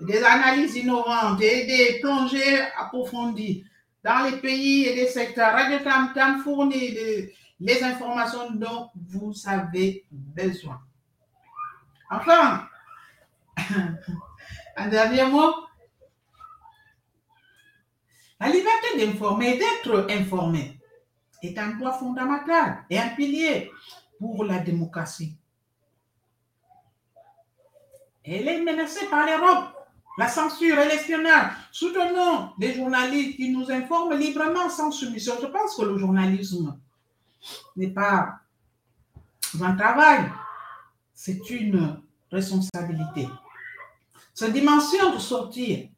des 0.06 0.24
analyses 0.24 0.76
innovantes 0.76 1.42
et 1.42 1.66
des 1.66 2.00
plongées 2.00 2.62
approfondies 2.78 3.66
dans 4.04 4.30
les 4.30 4.38
pays 4.38 4.86
et 4.86 4.96
les 4.96 5.08
secteurs. 5.08 5.54
Radio 5.54 5.80
Tamtam 5.80 6.40
fournit 6.44 6.92
les, 6.92 7.34
les 7.60 7.84
informations 7.84 8.52
dont 8.52 8.90
vous 8.96 9.34
avez 9.46 10.06
besoin. 10.12 10.82
Enfin, 12.10 12.68
un 14.78 14.88
dernier 14.88 15.26
mot. 15.26 15.54
La 18.40 18.50
liberté 18.50 18.98
d'informer, 18.98 19.58
d'être 19.58 20.08
informé, 20.10 20.78
est 21.42 21.58
un 21.58 21.70
droit 21.70 21.94
fondamental 21.94 22.84
et 22.90 23.00
un 23.00 23.10
pilier 23.10 23.72
pour 24.20 24.44
la 24.44 24.60
démocratie. 24.60 25.38
Elle 28.26 28.48
est 28.48 28.62
menacée 28.62 29.06
par 29.08 29.26
l'Europe, 29.26 29.83
la 30.18 30.28
censure 30.28 30.80
et 30.80 30.88
l'espionnage. 30.88 31.52
Soutenons 31.72 32.52
les 32.60 32.76
journalistes 32.76 33.38
qui 33.38 33.50
nous 33.50 33.70
informent 33.72 34.16
librement 34.18 34.70
sans 34.70 34.92
soumission. 34.92 35.34
Je 35.42 35.48
pense 35.48 35.76
que 35.76 35.84
le 35.84 35.98
journalisme 35.98 36.78
n'est 37.76 37.90
pas 37.90 38.36
un 39.62 39.76
travail, 39.76 40.32
c'est 41.14 41.50
une 41.50 42.02
responsabilité. 42.32 43.28
Cette 44.34 44.54
dimension 44.54 45.14
de 45.14 45.20
sortir 45.20 45.90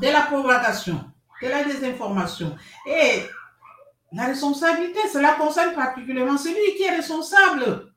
de 0.00 0.06
la 0.06 0.22
propagation, 0.22 1.04
de 1.42 1.48
la 1.48 1.64
désinformation 1.64 2.56
et 2.86 3.24
la 4.12 4.26
responsabilité, 4.26 5.00
cela 5.12 5.34
concerne 5.34 5.74
particulièrement 5.74 6.38
celui 6.38 6.76
qui 6.76 6.82
est 6.82 6.96
responsable. 6.96 7.92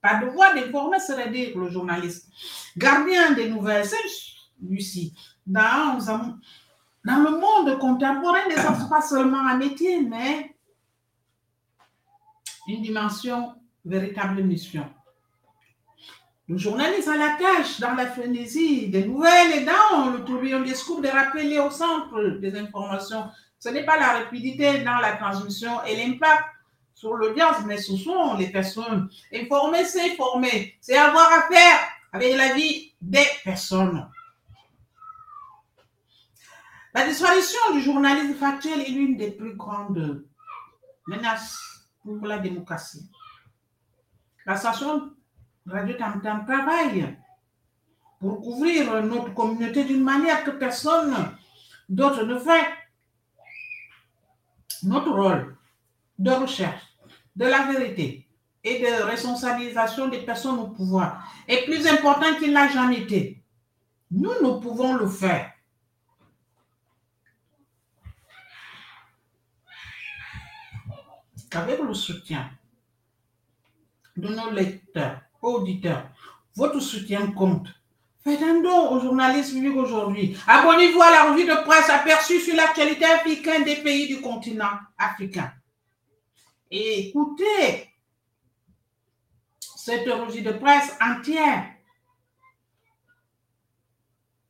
Pas 0.00 0.20
devoir 0.20 0.54
d'informer, 0.54 0.98
serait 0.98 1.30
dire 1.30 1.56
le 1.58 1.70
journaliste? 1.70 2.26
Gardien 2.76 3.32
des 3.32 3.48
nouvelles, 3.48 3.86
Lucie. 4.62 5.14
Dans, 5.46 5.98
dans 7.04 7.18
le 7.22 7.30
monde 7.30 7.78
contemporain, 7.78 8.46
n'est 8.48 8.88
pas 8.88 9.02
seulement 9.02 9.46
un 9.46 9.56
métier, 9.56 10.00
mais 10.02 10.54
une 12.68 12.82
dimension, 12.82 13.54
véritable 13.84 14.42
mission. 14.42 14.88
Le 16.48 16.58
journaliste 16.58 17.08
a 17.08 17.16
la 17.16 17.36
tâche, 17.36 17.80
dans 17.80 17.94
la 17.94 18.06
frénésie 18.06 18.88
des 18.88 19.06
nouvelles 19.06 19.52
et 19.52 19.64
dans 19.64 20.10
le 20.10 20.24
tourbillon 20.24 20.62
des 20.62 20.74
scoops, 20.74 21.02
de 21.02 21.08
rappeler 21.08 21.58
au 21.58 21.70
centre 21.70 22.38
des 22.40 22.58
informations 22.58 23.24
ce 23.60 23.68
n'est 23.68 23.84
pas 23.84 23.98
la 23.98 24.14
rapidité 24.14 24.78
dans 24.78 24.96
la 24.96 25.16
transmission 25.16 25.84
et 25.84 25.94
l'impact 25.94 26.44
sur 26.94 27.12
l'audience, 27.12 27.58
mais 27.66 27.76
ce 27.76 27.94
sont 27.96 28.34
les 28.38 28.48
personnes. 28.48 29.08
Informer, 29.32 29.84
c'est 29.84 30.12
informer. 30.12 30.76
C'est 30.80 30.96
avoir 30.96 31.30
affaire 31.30 31.78
avec 32.12 32.36
la 32.36 32.54
vie 32.54 32.94
des 33.00 33.26
personnes. 33.44 34.08
La 36.92 37.06
disparition 37.06 37.60
du 37.72 37.82
journalisme 37.82 38.34
factuel 38.34 38.80
est 38.80 38.90
l'une 38.90 39.16
des 39.16 39.30
plus 39.30 39.54
grandes 39.54 40.24
menaces 41.06 41.58
pour 42.02 42.26
la 42.26 42.38
démocratie. 42.38 43.08
La 44.44 44.56
station 44.56 45.12
Radio 45.66 45.94
Tam 45.94 46.20
Tam 46.20 46.44
travaille 46.44 47.16
pour 48.18 48.40
couvrir 48.40 49.02
notre 49.04 49.32
communauté 49.32 49.84
d'une 49.84 50.02
manière 50.02 50.42
que 50.42 50.50
personne 50.50 51.14
d'autre 51.88 52.24
ne 52.24 52.38
fait 52.38 52.66
notre 54.82 55.10
rôle 55.10 55.56
de 56.18 56.30
recherche 56.30 56.82
de 57.36 57.44
la 57.44 57.70
vérité 57.70 58.26
et 58.62 58.80
de 58.80 59.02
responsabilisation 59.02 60.08
des 60.08 60.20
personnes 60.20 60.58
au 60.58 60.68
pouvoir 60.68 61.24
est 61.48 61.64
plus 61.64 61.86
important 61.86 62.34
qu'il 62.38 62.52
n'a 62.52 62.68
jamais 62.68 62.98
été. 62.98 63.42
Nous, 64.10 64.32
nous 64.42 64.60
pouvons 64.60 64.94
le 64.94 65.06
faire. 65.08 65.52
Avec 71.52 71.80
le 71.80 71.94
soutien 71.94 72.48
de 74.16 74.28
nos 74.28 74.50
lecteurs, 74.50 75.20
auditeurs, 75.42 76.08
votre 76.54 76.78
soutien 76.80 77.32
compte. 77.32 77.68
Faites 78.22 78.42
un 78.42 78.60
don 78.60 78.92
aux 78.92 79.00
journalistes 79.00 79.54
publics 79.54 79.76
aujourd'hui. 79.76 80.36
Abonnez-vous 80.46 81.00
à 81.00 81.10
la 81.10 81.32
revue 81.32 81.46
de 81.46 81.64
presse 81.64 81.88
aperçue 81.88 82.38
sur 82.38 82.54
l'actualité 82.54 83.04
africaine 83.04 83.64
des 83.64 83.76
pays 83.76 84.06
du 84.06 84.20
continent 84.20 84.78
africain. 84.98 85.52
Et 86.70 87.08
écoutez 87.08 87.89
cette 89.84 90.06
revue 90.06 90.42
de 90.42 90.52
presse 90.52 90.94
entière 91.00 91.64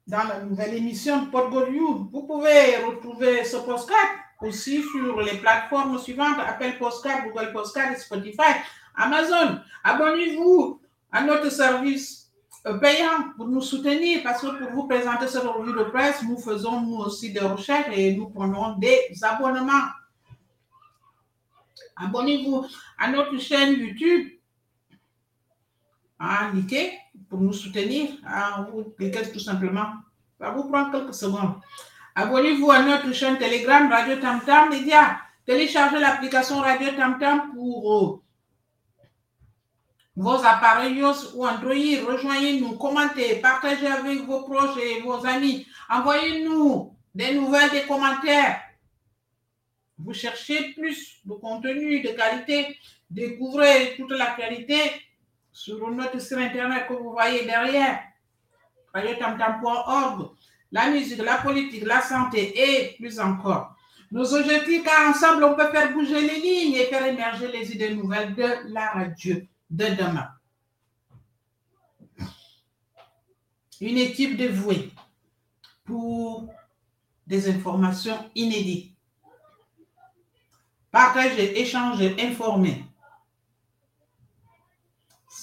dans 0.08 0.24
la 0.24 0.40
nouvelle 0.40 0.74
émission 0.74 1.22
de 1.22 1.30
Port 1.30 1.50
Vous 1.50 2.26
pouvez 2.26 2.78
retrouver 2.78 3.44
ce 3.44 3.58
postcard 3.58 4.10
aussi 4.40 4.82
sur 4.82 5.20
les 5.20 5.36
plateformes 5.38 5.96
suivantes 6.00 6.38
Apple 6.44 6.76
Postcard, 6.80 7.28
Google 7.28 7.52
Postcard, 7.52 7.96
Spotify, 7.96 8.56
Amazon. 8.96 9.60
Abonnez-vous 9.84 10.80
à 11.12 11.22
notre 11.22 11.50
service 11.50 12.32
euh, 12.66 12.78
payant 12.78 13.30
pour 13.36 13.46
nous 13.46 13.60
soutenir 13.60 14.24
parce 14.24 14.40
que 14.42 14.48
pour 14.48 14.70
vous 14.72 14.88
présenter 14.88 15.28
cette 15.28 15.44
revue 15.44 15.78
de 15.78 15.84
presse, 15.84 16.24
nous 16.24 16.38
faisons 16.38 16.80
nous 16.80 16.96
aussi 16.96 17.32
des 17.32 17.38
recherches 17.38 17.96
et 17.96 18.16
nous 18.16 18.30
prenons 18.30 18.76
des 18.78 18.98
abonnements. 19.22 19.90
Abonnez-vous 21.94 22.66
à 22.98 23.12
notre 23.12 23.38
chaîne 23.38 23.78
YouTube. 23.78 24.39
Ah, 26.22 26.50
cliquez 26.52 26.98
pour 27.30 27.40
nous 27.40 27.54
soutenir. 27.54 28.10
Ah, 28.26 28.66
vous 28.70 28.94
tout 29.32 29.40
simplement. 29.40 29.86
Ça 30.38 30.50
vous 30.50 30.68
prend 30.70 30.90
quelques 30.90 31.14
secondes. 31.14 31.54
Abonnez-vous 32.14 32.70
à 32.70 32.82
notre 32.82 33.10
chaîne 33.12 33.38
Telegram 33.38 33.90
Radio 33.90 34.16
Tamtam 34.16 34.68
Média. 34.68 35.18
Téléchargez 35.46 35.98
l'application 35.98 36.58
Radio 36.58 36.90
Tamtam 36.90 37.52
pour 37.54 37.94
euh, 37.94 38.22
vos 40.14 40.44
appareils 40.44 41.02
ou 41.02 41.46
Android. 41.46 42.12
Rejoignez-nous, 42.12 42.76
commentez, 42.76 43.36
partagez 43.36 43.86
avec 43.86 44.20
vos 44.26 44.42
proches 44.42 44.76
et 44.76 45.00
vos 45.00 45.24
amis. 45.26 45.66
Envoyez-nous 45.88 46.94
des 47.14 47.34
nouvelles, 47.34 47.70
des 47.70 47.86
commentaires. 47.86 48.60
Vous 49.96 50.12
cherchez 50.12 50.74
plus 50.74 51.20
de 51.24 51.32
contenu 51.32 52.02
de 52.02 52.10
qualité. 52.10 52.76
Découvrez 53.08 53.94
toute 53.96 54.12
la 54.12 54.26
qualité 54.32 54.76
sur 55.52 55.90
notre 55.90 56.20
site 56.20 56.38
internet 56.38 56.86
que 56.88 56.94
vous 56.94 57.10
voyez 57.12 57.44
derrière. 57.44 58.00
radiotamtam.org. 58.92 60.30
La 60.72 60.90
musique, 60.90 61.22
la 61.22 61.38
politique, 61.38 61.84
la 61.84 62.00
santé 62.00 62.52
et 62.56 62.96
plus 62.96 63.18
encore. 63.18 63.74
Nos 64.12 64.34
objectifs, 64.34 64.84
car 64.84 65.10
ensemble, 65.10 65.44
on 65.44 65.54
peut 65.54 65.70
faire 65.70 65.92
bouger 65.92 66.20
les 66.20 66.40
lignes 66.40 66.74
et 66.74 66.86
faire 66.86 67.06
émerger 67.06 67.48
les 67.48 67.72
idées 67.72 67.94
nouvelles 67.94 68.34
de 68.34 68.72
la 68.72 68.90
radio 68.90 69.36
de 69.70 69.84
demain. 69.86 70.28
Une 73.80 73.98
équipe 73.98 74.36
dévouée 74.36 74.90
pour 75.84 76.52
des 77.26 77.48
informations 77.48 78.18
inédites. 78.34 78.94
Partager, 80.90 81.60
échanger, 81.60 82.16
informer. 82.20 82.84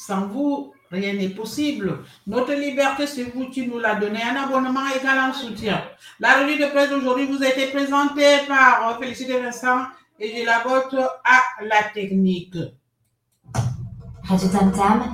Sans 0.08 0.26
vous, 0.28 0.74
rien 0.90 1.16
n'est 1.16 1.36
possible. 1.36 2.00
Notre 2.28 2.54
liberté, 2.54 3.06
c'est 3.06 3.26
vous 3.26 3.50
qui 3.50 3.68
nous 3.68 3.78
l'a 3.78 3.96
donné. 3.96 4.24
Un 4.24 4.42
abonnement 4.42 4.88
égal 4.98 5.20
en 5.20 5.34
soutien. 5.34 5.84
La 6.22 6.40
revue 6.40 6.58
de 6.58 6.66
presse 6.68 6.90
d'aujourd'hui 6.90 7.26
vous 7.26 7.44
a 7.44 7.50
été 7.50 7.68
présentée 7.68 8.38
par 8.48 8.98
Félicité 9.00 9.38
Vincent 9.38 9.82
et 10.18 10.34
je 10.34 10.46
la 10.46 10.60
vote 10.60 10.96
à 11.26 11.42
la 11.62 11.84
technique. 11.94 12.56
Radio 14.24 14.48
Tam 14.48 14.72
Tam, 14.72 15.14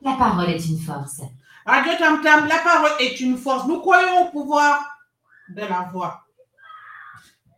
la 0.00 0.12
parole 0.12 0.50
est 0.50 0.64
une 0.64 0.78
force. 0.78 1.22
Radio 1.66 1.92
Tam 1.98 2.22
Tam, 2.22 2.46
la 2.46 2.58
parole 2.58 2.92
est 3.00 3.18
une 3.18 3.36
force. 3.36 3.66
Nous 3.66 3.80
croyons 3.80 4.28
au 4.28 4.30
pouvoir 4.30 4.96
de 5.48 5.62
la 5.62 5.88
voix. 5.92 6.24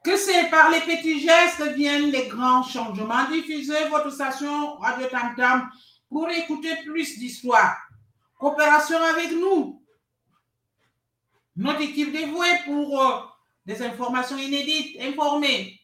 que 0.03 0.17
c'est 0.17 0.49
par 0.49 0.71
les 0.71 0.81
petits 0.81 1.21
gestes 1.21 1.75
viennent 1.77 2.11
les 2.11 2.29
grands 2.29 2.63
changements. 2.63 3.29
Diffusez 3.31 3.89
votre 3.91 4.11
station 4.11 4.79
Radio 4.79 5.07
Tam 5.09 5.35
Tam 5.37 5.71
pour 6.13 6.29
écouter 6.29 6.77
plus 6.85 7.19
d'histoires. 7.19 7.77
Coopération 8.39 8.99
avec 8.99 9.33
nous. 9.33 9.83
Notre 11.57 11.81
équipe 11.81 12.13
dévouée 12.13 12.59
pour 12.67 13.01
euh, 13.01 13.21
des 13.65 13.83
informations 13.83 14.37
inédites, 14.37 15.01
informées. 15.01 15.81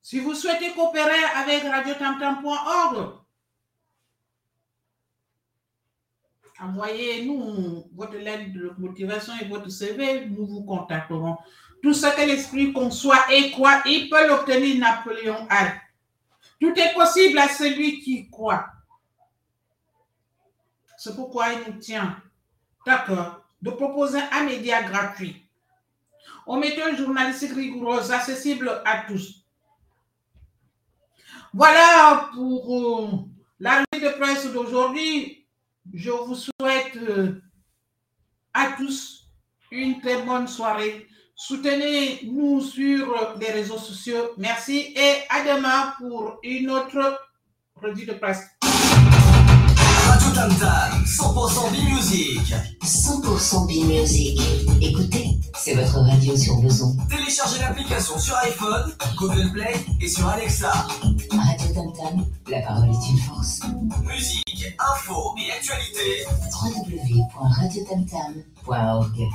Si 0.00 0.18
vous 0.18 0.34
souhaitez 0.34 0.72
coopérer 0.72 1.22
avec 1.36 1.62
radiotamtam.org, 1.62 3.18
envoyez-nous 6.60 7.88
votre 7.94 8.16
lettre 8.16 8.52
de 8.52 8.72
motivation 8.78 9.32
et 9.40 9.46
votre 9.46 9.68
CV, 9.68 10.26
nous 10.26 10.46
vous 10.46 10.64
contacterons. 10.64 11.36
Tout 11.82 11.94
ce 11.94 12.06
que 12.06 12.22
l'esprit 12.22 12.72
conçoit 12.72 13.24
et 13.32 13.50
croit, 13.50 13.82
il 13.86 14.08
peut 14.08 14.26
l'obtenir 14.28 14.78
Napoléon 14.78 15.46
Al. 15.50 15.80
Tout 16.60 16.72
est 16.78 16.94
possible 16.94 17.38
à 17.38 17.48
celui 17.48 18.00
qui 18.00 18.30
croit. 18.30 18.71
C'est 21.02 21.16
pourquoi 21.16 21.52
il 21.52 21.58
nous 21.66 21.80
tient, 21.80 22.16
d'accord, 22.86 23.40
de 23.60 23.72
proposer 23.72 24.20
un 24.30 24.44
média 24.44 24.84
gratuit 24.84 25.44
aux 26.46 26.56
méthodes 26.58 26.96
journalistiques 26.96 27.54
rigoureuses, 27.54 28.12
accessibles 28.12 28.80
à 28.84 28.98
tous. 29.08 29.44
Voilà 31.52 32.30
pour 32.32 32.76
euh, 32.76 33.18
la 33.58 33.82
revue 33.92 34.04
de 34.04 34.10
presse 34.10 34.46
d'aujourd'hui. 34.52 35.44
Je 35.92 36.12
vous 36.12 36.36
souhaite 36.36 36.96
euh, 36.96 37.42
à 38.54 38.70
tous 38.78 39.24
une 39.72 40.00
très 40.00 40.22
bonne 40.22 40.46
soirée. 40.46 41.08
Soutenez-nous 41.34 42.60
sur 42.60 43.36
les 43.40 43.50
réseaux 43.50 43.78
sociaux. 43.78 44.34
Merci 44.38 44.94
et 44.94 45.24
à 45.28 45.56
demain 45.56 45.94
pour 45.98 46.38
une 46.44 46.70
autre 46.70 47.20
revue 47.74 48.06
de 48.06 48.12
presse. 48.12 48.51
Radio 50.42 50.58
Tam 50.58 50.58
Tam, 50.58 50.90
100% 51.04 51.70
B-Music. 51.70 52.42
100% 52.82 53.66
B-Music. 53.68 54.40
Écoutez, 54.80 55.38
c'est 55.56 55.74
votre 55.74 56.00
radio 56.00 56.36
sur 56.36 56.56
besoin. 56.56 56.92
Téléchargez 57.08 57.60
l'application 57.60 58.18
sur 58.18 58.34
iPhone, 58.38 58.92
Google 59.18 59.52
Play 59.52 59.72
et 60.00 60.08
sur 60.08 60.26
Alexa. 60.26 60.72
Radio 61.30 61.68
Tam 61.72 61.92
Tam, 61.92 62.26
la 62.48 62.60
parole 62.62 62.88
est 62.88 63.10
une 63.10 63.18
force. 63.18 63.60
Musique, 64.02 64.66
info 64.80 65.32
et 65.38 65.52
actualité. 65.52 66.26
www.radiotamtam.org 66.60 69.28